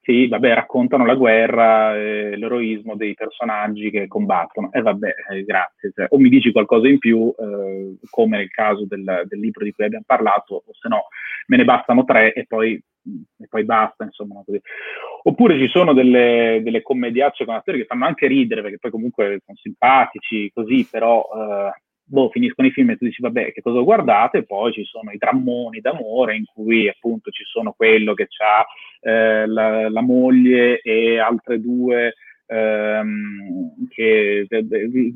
[0.04, 4.72] sì, vabbè, raccontano la guerra, eh, l'eroismo dei personaggi che combattono.
[4.72, 5.92] E eh, vabbè, eh, grazie.
[5.94, 9.70] Cioè, o mi dici qualcosa in più, eh, come nel caso del, del, libro di
[9.70, 11.06] cui abbiamo parlato, o se no
[11.46, 14.42] me ne bastano tre e poi, e poi basta, insomma.
[14.44, 14.60] Così.
[15.22, 19.40] Oppure ci sono delle, delle commediacce con attori che fanno anche ridere, perché poi comunque
[19.44, 21.80] sono simpatici, così, però eh,
[22.12, 25.10] boh, finiscono i film e tu dici vabbè che cosa guardate e poi ci sono
[25.12, 28.66] i drammoni d'amore in cui appunto ci sono quello che ha
[29.00, 32.14] eh, la, la, moglie e altre due
[32.46, 34.46] ehm, che,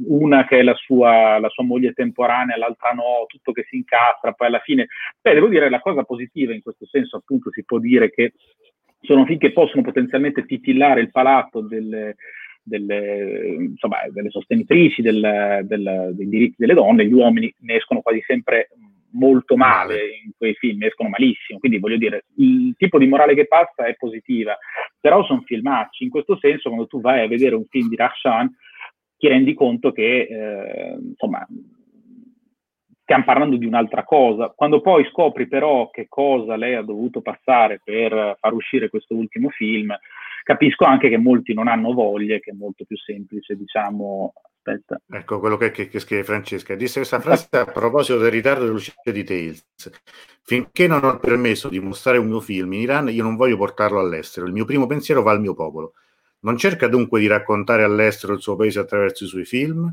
[0.07, 4.33] una che è la sua, la sua moglie temporanea l'altra no, tutto che si incastra
[4.33, 4.87] poi alla fine,
[5.21, 8.33] beh devo dire la cosa positiva in questo senso appunto si può dire che
[9.03, 12.17] sono film che possono potenzialmente titillare il palato delle,
[12.67, 18.21] delle, insomma, delle sostenitrici del, del, dei diritti delle donne, gli uomini ne escono quasi
[18.27, 18.69] sempre
[19.13, 23.47] molto male in quei film, escono malissimo, quindi voglio dire, il tipo di morale che
[23.47, 24.59] passa è positiva,
[25.01, 28.55] però sono filmacci, in questo senso quando tu vai a vedere un film di Rakshan
[29.17, 31.47] ti rendi conto che, eh, insomma,
[33.07, 34.53] stiamo parlando di un'altra cosa.
[34.55, 39.49] Quando poi scopri però che cosa lei ha dovuto passare per far uscire questo ultimo
[39.51, 39.97] film,
[40.47, 45.01] capisco anche che molti non hanno voglia, che è molto più semplice, diciamo, aspetta.
[45.11, 46.77] Ecco quello che, che, che scrive Francesca.
[46.77, 49.67] Disse questa frase a proposito del ritardo dell'uscita di Tales.
[50.43, 53.99] Finché non ho permesso di mostrare un mio film in Iran, io non voglio portarlo
[53.99, 54.47] all'estero.
[54.47, 55.95] Il mio primo pensiero va al mio popolo.
[56.43, 59.93] Non cerca dunque di raccontare all'estero il suo paese attraverso i suoi film.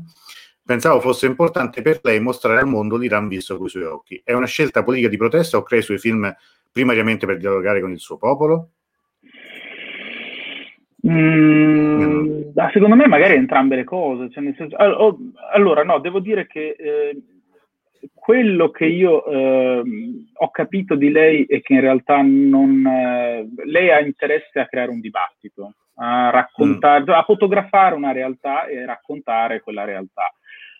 [0.64, 4.22] Pensavo fosse importante per lei mostrare al mondo l'Iran visto con i suoi occhi.
[4.24, 6.32] È una scelta politica di protesta o crea i suoi film
[6.70, 8.68] primariamente per dialogare con il suo popolo?
[11.06, 12.40] Mm,
[12.72, 14.30] secondo me magari entrambe le cose.
[14.30, 17.16] Cioè senso, allora, no, devo dire che eh,
[18.14, 19.82] quello che io eh,
[20.32, 24.90] ho capito di lei è che in realtà non, eh, lei ha interesse a creare
[24.90, 27.08] un dibattito, a raccontare, mm.
[27.08, 30.32] a fotografare una realtà e raccontare quella realtà.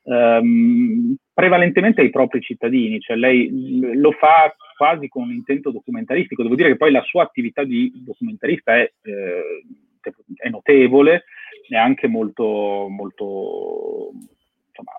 [0.06, 3.48] Um, prevalentemente ai propri cittadini, cioè lei
[3.94, 6.42] lo fa quasi con un intento documentaristico.
[6.42, 9.64] Devo dire che poi la sua attività di documentarista è eh,
[10.36, 11.24] è notevole,
[11.68, 14.10] è anche molto, molto,
[14.68, 14.92] insomma,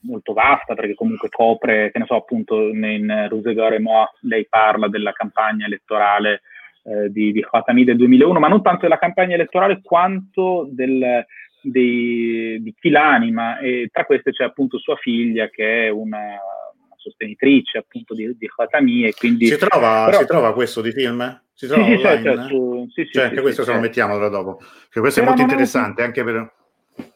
[0.00, 5.12] molto vasta perché comunque copre, che ne so, appunto in Rusegare Moa lei parla della
[5.12, 6.42] campagna elettorale
[6.84, 11.24] eh, di, di Khatami del 2001, ma non tanto della campagna elettorale quanto del,
[11.62, 16.38] dei, di chi l'anima e tra queste c'è appunto sua figlia che è una,
[17.10, 19.46] sostenitrice appunto di, di Khatami e quindi...
[19.46, 21.42] Si trova, Però, si trova questo di film?
[21.52, 24.28] Si trova sì, sì, cioè, cioè, su, sì, cioè, anche questo se lo mettiamo da
[24.28, 26.06] dopo, che questo Però è molto interessante un...
[26.06, 26.52] anche per...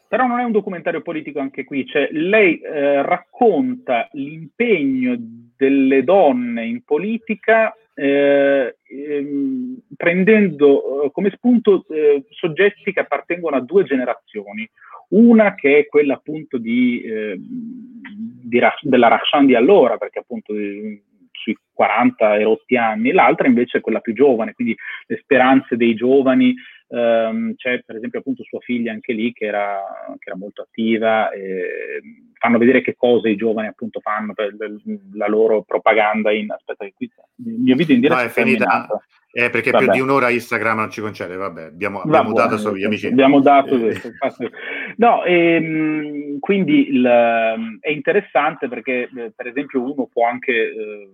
[0.07, 5.16] Però non è un documentario politico anche qui, cioè lei eh, racconta l'impegno
[5.57, 13.61] delle donne in politica eh, ehm, prendendo eh, come spunto eh, soggetti che appartengono a
[13.61, 14.68] due generazioni.
[15.11, 21.01] Una che è quella appunto di, eh, di, della Rashan di allora, perché appunto di,
[21.31, 24.75] sui 40 e 80 anni, l'altra invece è quella più giovane, quindi
[25.07, 26.55] le speranze dei giovani.
[26.87, 29.80] Um, c'è per esempio appunto sua figlia anche lì che era,
[30.18, 31.30] che era molto attiva,
[32.39, 34.55] fanno vedere che cosa i giovani appunto fanno per
[35.14, 36.51] la loro propaganda in...
[36.51, 37.11] Aspetta che qui
[37.47, 38.87] il mio video in diretta no, è finita.
[39.37, 39.85] Eh, perché vabbè.
[39.85, 43.09] più di un'ora Instagram non ci concede, vabbè, abbiamo, abbiamo vabbè, dato sugli amici.
[43.09, 44.11] Abbiamo dato questo.
[44.97, 47.05] no, ehm, quindi il,
[47.80, 51.09] è interessante perché, eh, per esempio, uno può anche eh,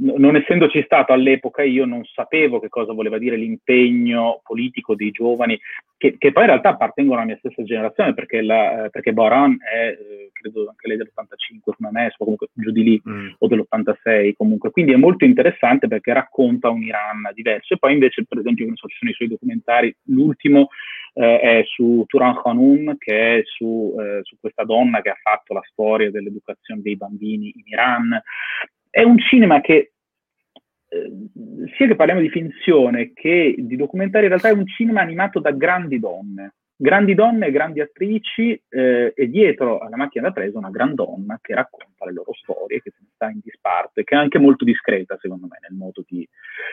[0.00, 5.58] non essendoci stato all'epoca, io non sapevo che cosa voleva dire l'impegno politico dei giovani,
[5.96, 9.56] che, che poi in realtà appartengono alla mia stessa generazione, perché, la, eh, perché Boran
[9.60, 13.28] è, eh, credo anche lei dell'85, come me, o comunque giù di lì, mm.
[13.38, 14.70] o dell'86 comunque.
[14.70, 17.74] Quindi è molto interessante perché racconta un Iran diverso.
[17.74, 20.68] E poi invece, per esempio, non so, ci sono i suoi documentari, l'ultimo
[21.14, 25.52] eh, è su Turan Khanum, che è su, eh, su questa donna che ha fatto
[25.52, 28.22] la storia dell'educazione dei bambini in Iran
[28.90, 29.92] è un cinema che
[30.88, 31.12] eh,
[31.76, 35.50] sia che parliamo di finzione che di documentario, in realtà è un cinema animato da
[35.50, 40.70] grandi donne, grandi donne e grandi attrici eh, e dietro alla macchina da presa una
[40.70, 44.18] gran donna che racconta le loro storie, che se ne sta in disparte, che è
[44.18, 46.26] anche molto discreta secondo me nel modo di,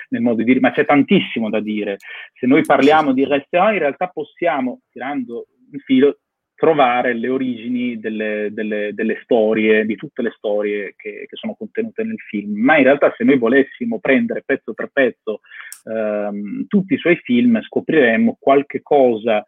[0.10, 1.98] nel modo di dire, ma c'è tantissimo da dire.
[2.34, 6.20] Se noi parliamo di restaurant in realtà possiamo, tirando un filo,
[6.56, 12.04] trovare le origini delle, delle, delle, storie, di tutte le storie che, che, sono contenute
[12.04, 12.60] nel film.
[12.60, 15.42] Ma in realtà se noi volessimo prendere pezzo per pezzo
[15.84, 19.46] ehm, tutti i suoi film, scopriremmo qualche cosa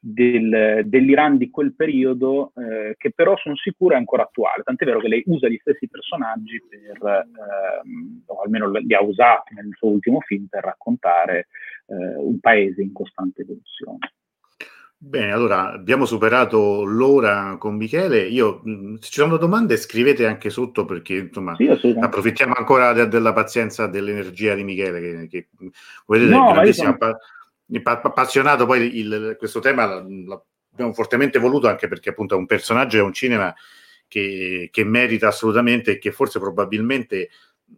[0.00, 4.62] del, dell'Iran di quel periodo eh, che però sono sicuro è ancora attuale.
[4.62, 9.54] Tant'è vero che lei usa gli stessi personaggi per, ehm, o almeno li ha usati
[9.54, 11.48] nel suo ultimo film per raccontare
[11.86, 13.98] eh, un paese in costante evoluzione.
[15.00, 18.26] Bene, allora abbiamo superato l'ora con Michele.
[18.26, 23.06] Io, mm, se ci sono domande, scrivete anche sotto perché insomma sì, approfittiamo ancora de-
[23.06, 25.48] della pazienza, dell'energia di Michele, che, che
[26.04, 27.80] vedete no, è grandissimo sono...
[27.80, 28.66] pa- appassionato.
[28.66, 33.12] Poi il, questo tema l'abbiamo fortemente voluto anche perché appunto è un personaggio, è un
[33.12, 33.54] cinema
[34.08, 37.28] che, che merita assolutamente e che forse probabilmente,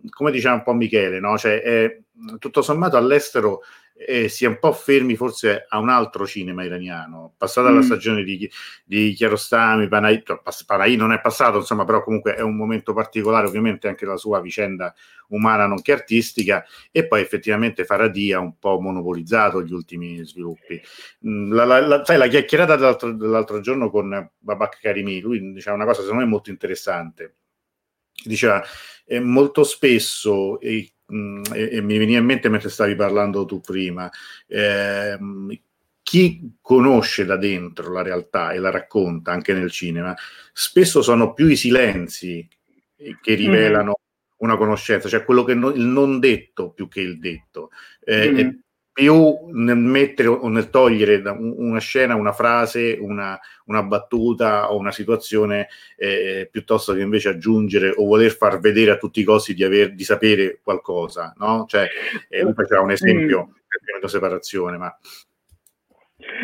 [0.08, 1.36] come diceva un po' Michele, no?
[1.36, 1.98] cioè, è,
[2.38, 3.60] tutto sommato all'estero
[4.06, 7.34] eh, si è un po' fermi forse a un altro cinema iraniano.
[7.36, 7.74] Passata mm.
[7.74, 8.50] la stagione di,
[8.84, 13.46] di Chiarostami, Panay, cioè, Panay non è passato, insomma, però comunque è un momento particolare,
[13.46, 14.94] ovviamente anche la sua vicenda
[15.28, 20.80] umana nonché artistica, e poi effettivamente Faradia ha un po' monopolizzato gli ultimi sviluppi.
[21.26, 25.76] Mm, la, la, la, sai, la chiacchierata dell'altro, dell'altro giorno con Babak Karimi, lui diceva
[25.76, 27.34] una cosa secondo me molto interessante
[28.22, 28.62] diceva
[29.06, 33.60] eh, molto spesso, e, mh, e, e, mi veniva in mente mentre stavi parlando tu
[33.60, 34.10] prima,
[34.46, 35.18] eh,
[36.02, 40.14] chi conosce da dentro la realtà e la racconta anche nel cinema,
[40.52, 42.48] spesso sono più i silenzi
[43.20, 44.34] che rivelano mm.
[44.38, 47.70] una conoscenza, cioè quello che no, il non detto più che il detto.
[48.04, 48.50] Eh, mm
[48.92, 54.92] più nel mettere o nel togliere una scena, una frase, una, una battuta o una
[54.92, 59.64] situazione, eh, piuttosto che invece aggiungere o voler far vedere a tutti i costi di,
[59.64, 61.64] aver, di sapere qualcosa, no?
[61.68, 61.88] Cioè,
[62.28, 64.00] eh, lui faceva un esempio mm.
[64.00, 64.98] la separazione, ma...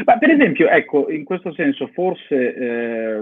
[0.04, 3.20] Ma per esempio, ecco, in questo senso forse eh,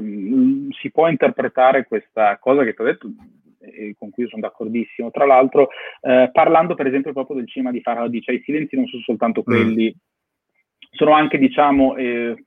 [0.81, 3.09] si può interpretare questa cosa che ti ho detto
[3.65, 5.11] e con cui sono d'accordissimo.
[5.11, 5.69] Tra l'altro,
[6.01, 9.41] eh, parlando per esempio proprio del cinema di Farhadi, cioè i silenzi non sono soltanto
[9.41, 9.45] mm.
[9.45, 9.99] quelli, mm.
[10.91, 12.45] sono anche, diciamo, eh,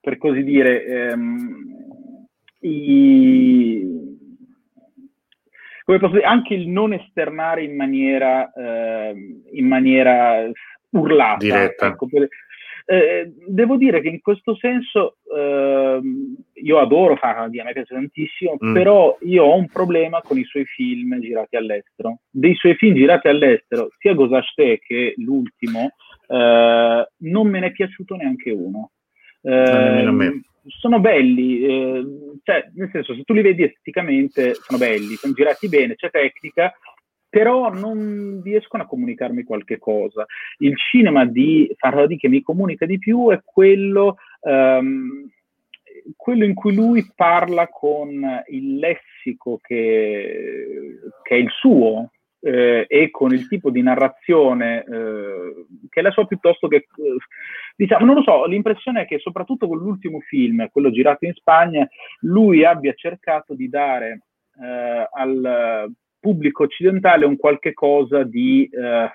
[0.00, 2.26] per così dire, ehm,
[2.60, 3.86] i,
[5.84, 9.14] come posso dire, anche il non esternare in maniera, eh,
[9.52, 10.50] in maniera
[10.90, 11.38] urlata.
[11.38, 11.86] Diretta.
[11.86, 12.28] Ecco, per,
[12.90, 16.00] eh, devo dire che in questo senso eh,
[16.62, 18.72] io adoro Fahrenheit, a me piace tantissimo, mm.
[18.72, 22.20] però io ho un problema con i suoi film girati all'estero.
[22.30, 25.92] Dei suoi film girati all'estero, sia Gozaste che l'ultimo,
[26.28, 28.90] eh, non me ne è piaciuto neanche uno.
[29.40, 32.04] Eh, sono belli, eh,
[32.42, 36.72] cioè, nel senso, se tu li vedi esteticamente, sono belli, sono girati bene, c'è tecnica,
[37.28, 40.24] però non riescono a comunicarmi qualche cosa.
[40.58, 45.28] Il cinema di Farhadi che mi comunica di più è quello, um,
[46.16, 52.10] quello in cui lui parla con il lessico che, che è il suo,
[52.40, 56.86] eh, e con il tipo di narrazione eh, che è la sua piuttosto che eh,
[57.74, 61.84] diciamo non lo so l'impressione è che soprattutto con l'ultimo film quello girato in Spagna
[62.20, 64.20] lui abbia cercato di dare
[64.62, 69.10] eh, al pubblico occidentale un qualche cosa di eh,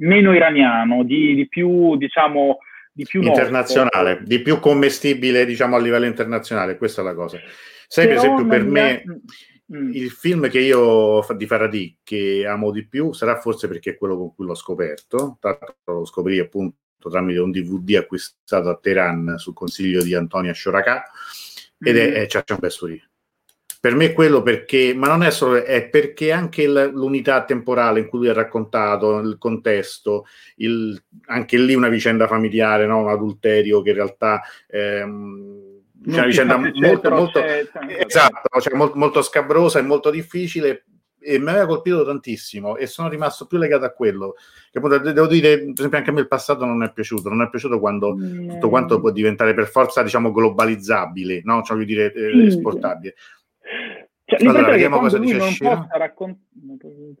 [0.00, 2.58] meno iraniano, di, di, più, diciamo,
[2.94, 4.26] di più internazionale, nostro.
[4.26, 6.76] di più commestibile, diciamo, a livello internazionale.
[6.76, 7.38] Questa è la cosa.
[7.88, 9.04] Sai, per esempio, per me è...
[9.74, 9.92] Mm.
[9.92, 14.16] il film che io di Faraday che amo di più sarà forse perché è quello
[14.16, 15.38] con cui l'ho scoperto.
[15.40, 16.76] L'altro lo scoprì appunto
[17.10, 21.02] tramite un DVD acquistato a Teheran sul consiglio di Antonia Shoraka
[21.78, 22.14] ed è, mm.
[22.14, 23.02] è Ciaccian Bessuri
[23.84, 28.06] per me è quello perché, ma non è solo, è perché anche l'unità temporale in
[28.06, 30.24] cui lui ha raccontato, il contesto,
[30.56, 33.00] il, anche lì una vicenda familiare, no?
[33.00, 34.40] un adulterio che in realtà...
[34.68, 40.86] Ehm, c'è una vicenda molto, molto, esatto, cioè molto, molto scabrosa e molto difficile
[41.18, 44.34] e mi aveva colpito tantissimo e sono rimasto più legato a quello
[44.70, 47.40] che appunto devo dire per esempio anche a me il passato non è piaciuto non
[47.40, 48.48] è piaciuto quando mm.
[48.50, 51.62] tutto quanto può diventare per forza diciamo globalizzabile no?
[51.62, 53.14] cioè voglio dire eh, esportabile
[54.24, 57.14] cioè, allora, vediamo cosa dice possa raccontare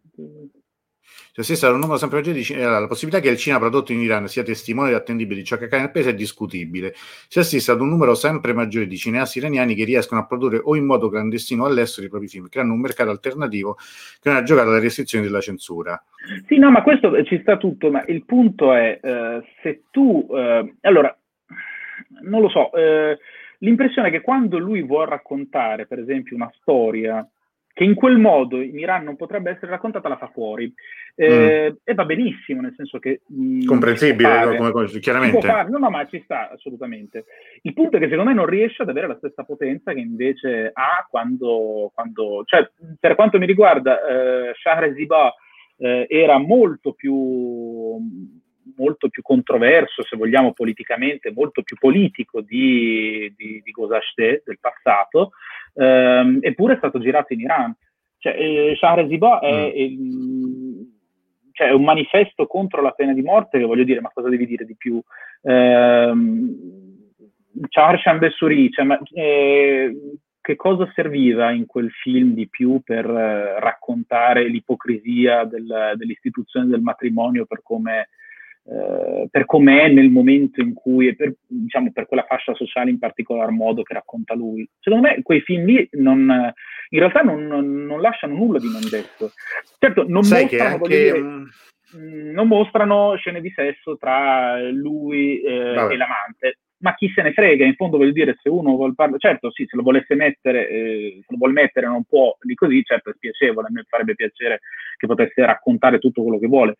[1.32, 3.92] cioè, se sarà un numero sempre maggiore di allora, la possibilità che il cinema prodotto
[3.92, 6.94] in Iran sia testimone e attendibile di ciò che accade nel paese è discutibile.
[7.28, 10.76] Si assiste ad un numero sempre maggiore di cineasti iraniani che riescono a produrre o
[10.76, 13.74] in modo clandestino all'estero i propri film, creando un mercato alternativo
[14.20, 16.02] che non ha giocato alle restrizioni della censura.
[16.46, 20.26] Sì, no, ma questo ci sta tutto, ma il punto è eh, se tu...
[20.30, 21.16] Eh, allora,
[22.22, 23.18] non lo so, eh,
[23.64, 27.26] l'impressione è che quando lui vuole raccontare, per esempio, una storia
[27.72, 30.72] che in quel modo in Iran non potrebbe essere raccontata, la fa fuori.
[31.16, 31.76] Eh, mm.
[31.82, 33.22] E va benissimo, nel senso che...
[33.26, 35.44] Mh, mm, Comprensibile, come, come, chiaramente.
[35.68, 37.24] No, no, ma ci sta, assolutamente.
[37.62, 40.70] Il punto è che secondo me non riesce ad avere la stessa potenza che invece
[40.72, 41.90] ha quando...
[41.92, 42.70] quando cioè,
[43.00, 45.34] per quanto mi riguarda, eh, Shahreziba
[45.78, 47.98] eh, era molto più
[48.76, 55.32] molto più controverso, se vogliamo politicamente, molto più politico di, di, di Gozashte del passato,
[55.74, 57.76] ehm, eppure è stato girato in Iran.
[58.18, 59.76] Cioè, eh, Shahreziba è, mm.
[59.76, 60.92] il,
[61.52, 64.46] cioè, è, un manifesto contro la pena di morte, che voglio dire, ma cosa devi
[64.46, 65.00] dire di più?
[65.42, 66.82] Ehm,
[67.68, 69.94] Charshan Bessuri, cioè, ma, eh,
[70.44, 76.82] che cosa serviva in quel film di più per eh, raccontare l'ipocrisia del, dell'istituzione del
[76.82, 78.08] matrimonio per come
[78.66, 82.98] eh, per com'è nel momento in cui, e per, diciamo, per quella fascia sociale in
[82.98, 84.68] particolar modo che racconta lui.
[84.80, 86.52] Secondo me quei film lì non,
[86.90, 89.32] in realtà non, non, lasciano nulla di non detto.
[89.78, 90.88] Certo, non Sai mostrano, anche...
[90.88, 97.22] dire, mm, non mostrano scene di sesso tra lui eh, e l'amante, ma chi se
[97.22, 100.14] ne frega, in fondo voglio dire, se uno vuole parlare, certo sì, se lo volesse
[100.14, 103.84] mettere, eh, se lo vuole mettere non può di così, certo è spiacevole, a me
[103.88, 104.60] farebbe piacere
[104.96, 106.76] che potesse raccontare tutto quello che vuole,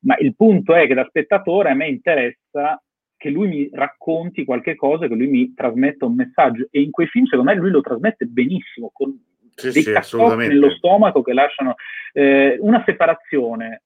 [0.00, 2.82] ma il punto è che da spettatore a me interessa
[3.16, 7.06] che lui mi racconti qualche cosa, che lui mi trasmetta un messaggio e in quei
[7.06, 9.14] film secondo me lui lo trasmette benissimo, con,
[9.54, 11.74] sì, dei sì, nello stomaco che lasciano
[12.12, 13.82] eh, una separazione.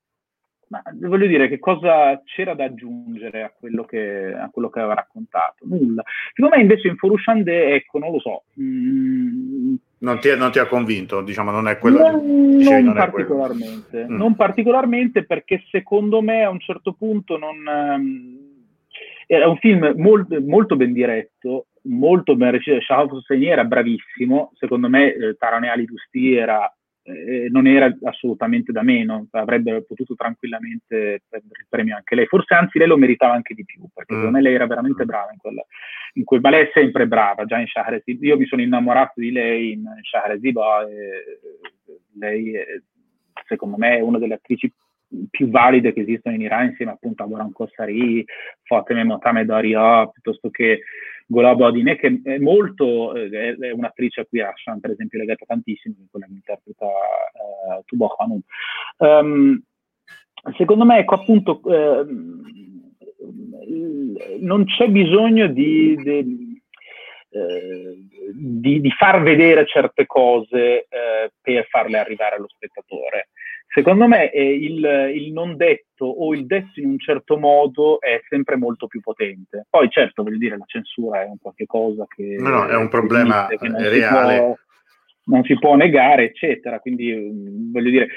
[0.69, 4.95] Ma voglio dire, che cosa c'era da aggiungere a quello che, a quello che aveva
[4.95, 5.65] raccontato?
[5.67, 6.03] Nulla.
[6.33, 8.45] Secondo me invece in Forushande, ecco, non lo so.
[8.61, 9.75] Mm,
[10.05, 13.11] non, ti, non, ti, ha convinto, diciamo, non è quello non, di, dicevi, non, non
[13.11, 14.05] particolarmente.
[14.05, 14.17] Mm.
[14.17, 17.57] Non particolarmente perché secondo me a un certo punto non...
[17.67, 18.53] Um,
[19.27, 22.83] era un film molto, molto ben diretto, molto ben recitato.
[22.83, 26.71] Shahab Hosseini era bravissimo, secondo me eh, Tarane Ali Dusti era,
[27.05, 32.27] eh, non era assolutamente da meno, avrebbe potuto tranquillamente prendere il premio anche lei.
[32.27, 34.17] Forse anzi lei lo meritava anche di più, perché mm.
[34.17, 35.07] secondo me lei era veramente mm.
[35.07, 35.65] brava in quella,
[36.15, 38.23] in quel, ma lei è sempre brava, già in Shahrezib.
[38.23, 40.59] Io mi sono innamorato di lei in Shahrezib,
[42.19, 42.65] lei è,
[43.47, 44.73] secondo me è una delle attrici
[45.31, 48.25] più valide che esistono in Iran insieme appunto a Boran Kossari,
[48.63, 50.81] Fateme Motame Daria, piuttosto che
[51.27, 55.45] Golab Odine, che è molto, eh, è un'attrice a cui Ashan per esempio è legata
[55.47, 58.41] tantissimo, quella che interpreta uh, Tuba Hanum.
[58.99, 59.63] Um,
[60.57, 62.07] secondo me, ecco appunto, eh,
[64.41, 66.63] non c'è bisogno di, di,
[67.31, 67.97] eh,
[68.33, 73.29] di, di, far vedere certe cose eh, per farle arrivare allo spettatore.
[73.75, 78.21] Secondo me eh, il, il, non detto o il detto in un certo modo è
[78.29, 79.67] sempre molto più potente.
[79.69, 82.37] Poi certo, voglio dire, la censura è un qualche cosa che...
[82.39, 84.35] No, no, è un problema esiste, non reale.
[84.35, 84.57] Si può,
[85.25, 86.79] non si può negare, eccetera.
[86.79, 88.09] Quindi, mm, voglio dire,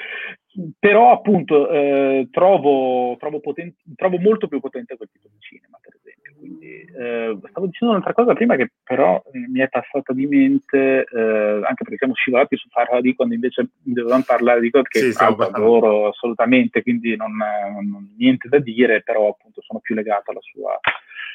[0.78, 5.97] però appunto eh, trovo, trovo, potente, trovo molto più potente quel tipo di cinema, per.
[6.38, 11.20] Quindi, eh, stavo dicendo un'altra cosa prima che però mi è passata di mente, eh,
[11.64, 16.08] anche perché siamo scivolati su Farhadi quando invece dovevamo parlare di cose che sì, adoro
[16.08, 20.78] assolutamente, quindi non, non, niente da dire, però appunto sono più legato alla sua,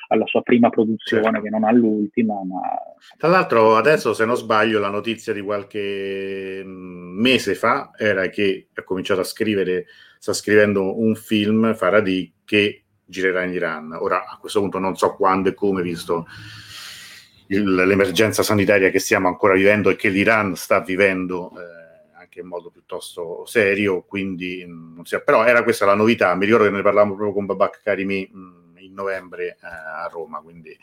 [0.07, 1.41] alla sua prima produzione certo.
[1.41, 2.35] che non all'ultima.
[2.43, 2.61] Ma...
[3.17, 8.69] Tra l'altro adesso, se non sbaglio, la notizia di qualche mm, mese fa era che
[8.73, 9.85] ha cominciato a scrivere,
[10.17, 12.82] sta scrivendo un film, Faradi, che
[13.13, 13.93] girerà in Iran.
[13.93, 16.25] Ora a questo punto non so quando e come, visto
[17.47, 22.47] il, l'emergenza sanitaria che stiamo ancora vivendo e che l'Iran sta vivendo eh, anche in
[22.47, 26.33] modo piuttosto serio, quindi non so, però era questa la novità.
[26.35, 30.39] Mi ricordo che ne parlavamo proprio con Babak Karimi mh, in novembre eh, a Roma,
[30.41, 30.75] quindi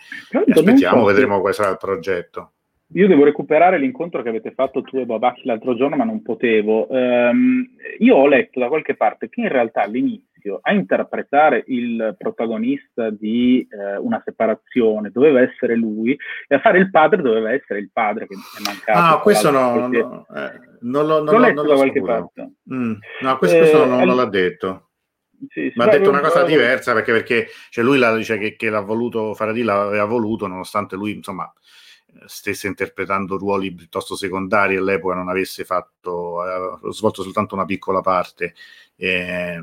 [0.52, 2.52] aspettiamo, vedremo quale sarà il progetto.
[2.94, 6.88] Io devo recuperare l'incontro che avete fatto tu e Babacchi l'altro giorno, ma non potevo.
[6.90, 7.64] Um,
[7.98, 10.29] io ho letto da qualche parte che in realtà all'inizio
[10.60, 16.16] a interpretare il protagonista di eh, una separazione doveva essere lui
[16.48, 18.98] e a fare il padre doveva essere il padre che è mancato.
[18.98, 22.52] Ah, questo no, no, eh, non, lo, non, letto non da qualche parte.
[22.72, 24.90] Mm, no, questo, questo non, non l'ha detto.
[25.48, 28.56] Sì, sì, ma ha detto una cosa diversa perché, perché cioè lui la, dice che,
[28.56, 31.50] che l'ha voluto, Faradì l'aveva voluto nonostante lui insomma
[32.26, 38.54] stesse interpretando ruoli piuttosto secondari all'epoca non avesse fatto, aveva svolto soltanto una piccola parte
[39.00, 39.60] eh,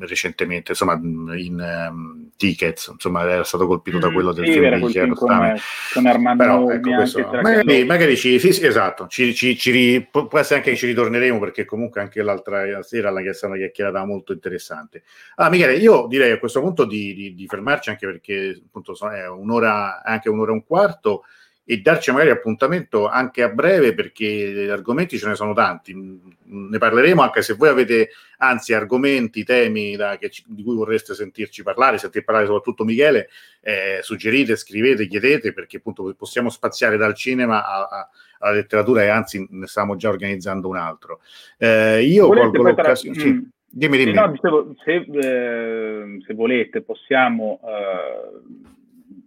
[0.00, 4.86] recentemente, insomma, in um, Tickets, insomma, era stato colpito da mm, quello del sì, film
[4.86, 5.60] di Chiarostami.
[5.92, 10.38] Con Armando Però, ecco, questo, magari, magari ci, sì, sì, esatto, ci, ci, ci, può
[10.38, 14.32] essere anche che ci ritorneremo perché comunque anche l'altra sera la è una chiacchierata molto
[14.32, 15.04] interessante.
[15.36, 19.26] Ah, Michele, io direi a questo punto di, di, di fermarci anche perché appunto è
[19.28, 21.24] un'ora, anche un'ora e un quarto
[21.66, 25.94] e darci magari appuntamento anche a breve perché argomenti ce ne sono tanti.
[25.94, 31.62] Ne parleremo anche se voi avete anzi argomenti, temi da, che, di cui vorreste sentirci
[31.62, 33.28] parlare, sentir parlare soprattutto Michele,
[33.62, 38.08] eh, suggerite, scrivete, chiedete perché appunto possiamo spaziare dal cinema a, a,
[38.40, 41.20] alla letteratura e anzi ne stiamo già organizzando un altro.
[41.56, 43.18] Eh, io colgo l'occasione.
[43.18, 43.32] Sì.
[43.32, 43.42] Mm.
[43.76, 44.12] Dimmi, dimmi.
[44.12, 48.30] No, dicevo, se, eh, se, volete possiamo eh,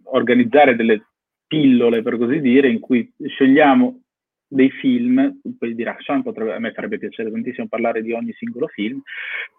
[0.04, 1.04] organizzare delle
[1.48, 4.02] pillole, per così dire, in cui scegliamo
[4.50, 8.66] dei film, poi di Rashan, potrebbe, a me farebbe piacere tantissimo parlare di ogni singolo
[8.68, 9.02] film,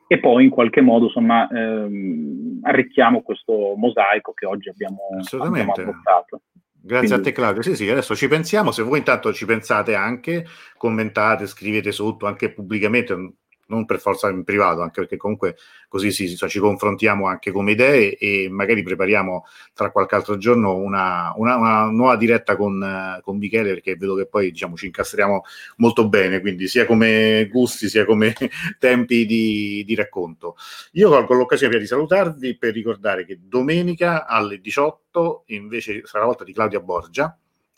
[0.07, 4.99] e poi in qualche modo, insomma, ehm, arricchiamo questo mosaico che oggi abbiamo,
[5.39, 6.41] abbiamo adottato.
[6.81, 7.27] Grazie Quindi...
[7.27, 7.61] a te Claudio.
[7.61, 10.45] Sì, sì, adesso ci pensiamo, se voi intanto ci pensate anche,
[10.77, 13.33] commentate, scrivete sotto anche pubblicamente,
[13.69, 15.55] non per forza in privato, anche perché comunque
[15.87, 20.75] così sì, cioè, ci confrontiamo anche come idee e magari prepariamo tra qualche altro giorno
[20.75, 25.43] una, una, una nuova diretta con, con, Michele, perché vedo che poi diciamo, ci incastriamo
[25.77, 28.35] molto bene, quindi sia come gusti sia come
[28.79, 30.55] tempi di, di racconto.
[30.93, 36.43] Io colgo l'occasione per salutarvi per ricordare che domenica alle 18 invece sarà la volta
[36.43, 37.37] di Claudia Borgia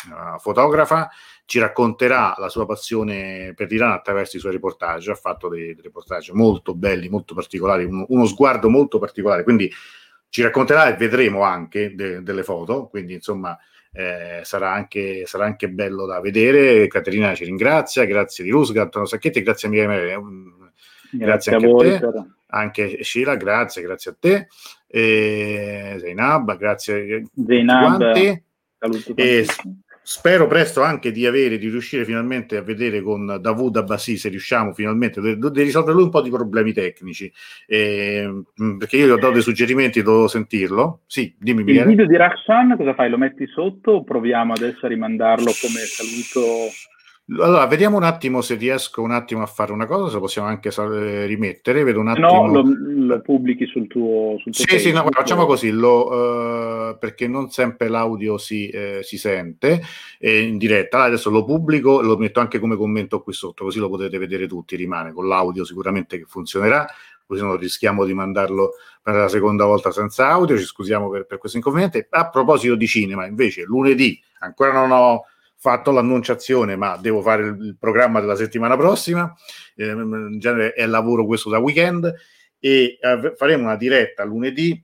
[0.10, 1.10] uh, fotografa,
[1.46, 5.12] ci racconterà la sua passione per l'Iran attraverso i suoi reportage.
[5.12, 9.44] Ha fatto dei, dei reportage molto belli, molto particolari, uno, uno, sguardo molto particolare.
[9.44, 9.72] Quindi
[10.30, 12.88] ci racconterà e vedremo anche de, delle foto.
[12.88, 13.58] Quindi, insomma,
[13.94, 16.88] eh, sarà, anche, sarà, anche, bello da vedere.
[16.88, 20.08] Caterina ci ringrazia, grazie di Rusga, Antonio Sacchetti, grazie a Michele,
[21.12, 22.26] grazie, grazie anche a, voi, a te, per...
[22.48, 24.48] anche Sheila, grazie, grazie a te,
[24.88, 29.90] e Zainab, grazie Zainab, a tutti quanti.
[30.04, 34.74] Spero presto anche di avere, di riuscire finalmente a vedere con Davud Abbasi se riusciamo
[34.74, 37.32] finalmente di, di risolvere lui un po' di problemi tecnici.
[37.68, 38.44] Eh,
[38.80, 41.02] perché io gli ho dato dei suggerimenti, devo sentirlo.
[41.06, 41.70] Sì, dimmi.
[41.72, 43.10] Il video di Rakshan cosa fai?
[43.10, 46.72] Lo metti sotto o proviamo adesso a rimandarlo come saluto?
[47.40, 50.70] Allora, vediamo un attimo se riesco un attimo a fare una cosa, se possiamo anche
[51.26, 51.84] rimettere.
[51.84, 52.48] Vedo un attimo.
[52.48, 54.38] No, lo, lo pubblichi sul tuo.
[54.40, 59.00] Sul tuo sì, sì, no, facciamo così, lo, uh, perché non sempre l'audio si, eh,
[59.04, 59.82] si sente
[60.20, 61.04] eh, in diretta.
[61.04, 64.76] Adesso lo pubblico, lo metto anche come commento qui sotto, così lo potete vedere tutti.
[64.76, 66.86] Rimane con l'audio sicuramente che funzionerà,
[67.26, 68.72] così non rischiamo di mandarlo
[69.02, 70.58] per la seconda volta senza audio.
[70.58, 72.08] Ci scusiamo per, per questo inconveniente.
[72.10, 75.26] A proposito di cinema, invece, lunedì ancora non ho
[75.62, 79.32] fatto l'annunciazione, ma devo fare il, programma della settimana prossima.
[79.76, 82.12] Eh, in genere è lavoro questo da weekend
[82.60, 82.98] e
[83.38, 84.84] faremo una diretta lunedì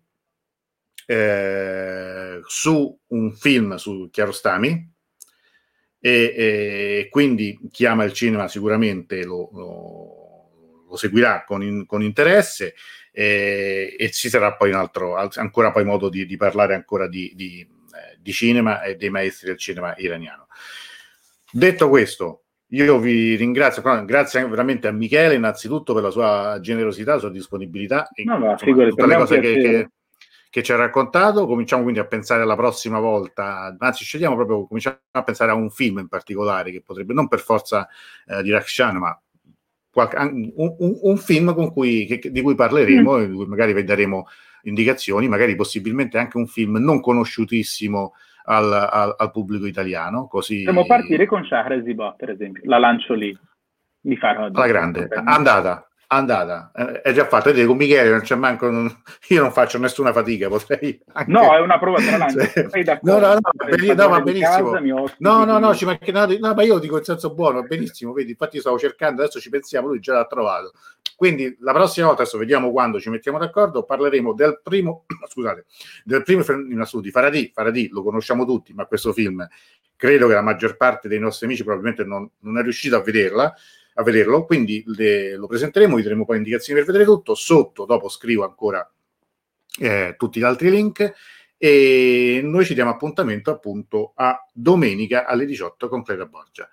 [1.08, 4.94] eh, su un film su Chiarostami.
[6.00, 12.04] E, e, quindi chi ama il cinema sicuramente lo, lo, lo seguirà con, in, con
[12.04, 12.76] interesse
[13.12, 17.34] e, e, ci sarà poi un altro, ancora poi modo di, di parlare ancora di,
[17.36, 20.47] di, eh, di cinema e dei maestri del cinema iraniano.
[21.52, 27.20] Detto questo, io vi ringrazio, grazie veramente a Michele innanzitutto per la sua generosità, la
[27.20, 29.90] sua disponibilità e no, no, insomma, tutte le cose che, che,
[30.50, 31.48] che, ci ha raccontato.
[31.48, 35.70] Cominciamo quindi a pensare alla prossima volta, anzi scegliamo proprio, cominciamo a pensare a un
[35.70, 37.88] film in particolare che potrebbe, non per forza
[38.28, 39.18] eh, di Rakshan, ma
[39.90, 43.24] qualche, un, un, un, film cui, che, di cui parleremo, mm.
[43.24, 44.28] di cui magari daremo
[44.64, 48.14] indicazioni, magari possibilmente anche un film non conosciutissimo
[48.50, 50.28] al, al, al pubblico italiano.
[50.28, 50.64] Così...
[50.64, 53.38] Potremmo partire con Shahrazibah, per esempio, la lancio lì.
[54.02, 57.50] Mi farò alla grande, andata, andata, eh, è già fatta.
[57.50, 61.32] Vedete, con Michele non c'è manco, non, io non faccio nessuna fatica, potrei anche...
[61.32, 62.44] No, è una prova tra l'altro.
[62.70, 63.20] Sei d'accordo?
[63.20, 64.72] No, no, no, per, no va benissimo.
[64.72, 68.32] Casa, no, no, no, ci manca, no, ma io dico in senso buono, benissimo, vedi,
[68.32, 70.74] infatti stavo cercando, adesso ci pensiamo, lui già l'ha trovato.
[71.16, 75.66] Quindi la prossima volta, adesso vediamo quando ci mettiamo d'accordo, parleremo del primo, scusate,
[76.04, 77.52] del primo film assoluto di Faradì.
[77.54, 79.46] Faradì lo conosciamo tutti, ma questo film
[79.96, 83.54] credo che la maggior parte dei nostri amici probabilmente non, non è riuscita a vederla
[84.00, 88.10] a vederlo, quindi le, lo presenteremo, vi daremo poi indicazioni per vedere tutto, sotto dopo
[88.10, 88.88] scrivo ancora
[89.80, 91.14] eh, tutti gli altri link.
[91.60, 96.70] E noi ci diamo appuntamento appunto a domenica alle 18 con Cleta Borgia.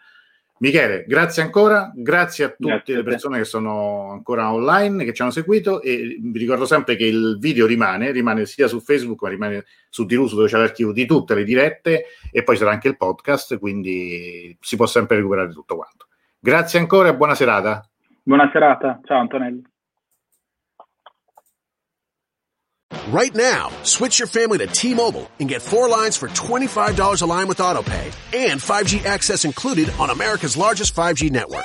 [0.58, 5.22] Michele, grazie ancora, grazie a tutte grazie le persone che sono ancora online, che ci
[5.22, 5.80] hanno seguito.
[5.80, 10.04] E vi ricordo sempre che il video rimane, rimane sia su Facebook ma rimane su
[10.04, 12.04] Diruso dove c'è l'archivio di tutte le dirette.
[12.30, 16.03] E poi sarà anche il podcast, quindi si può sempre recuperare tutto quanto.
[16.44, 17.82] Grazie ancora e buona serata.
[18.22, 19.62] Buona serata, ciao Antonello.
[23.10, 27.48] Right now, switch your family to T-Mobile and get four lines for $25 a line
[27.48, 31.64] with AutoPay and 5G access included on America's largest 5G network.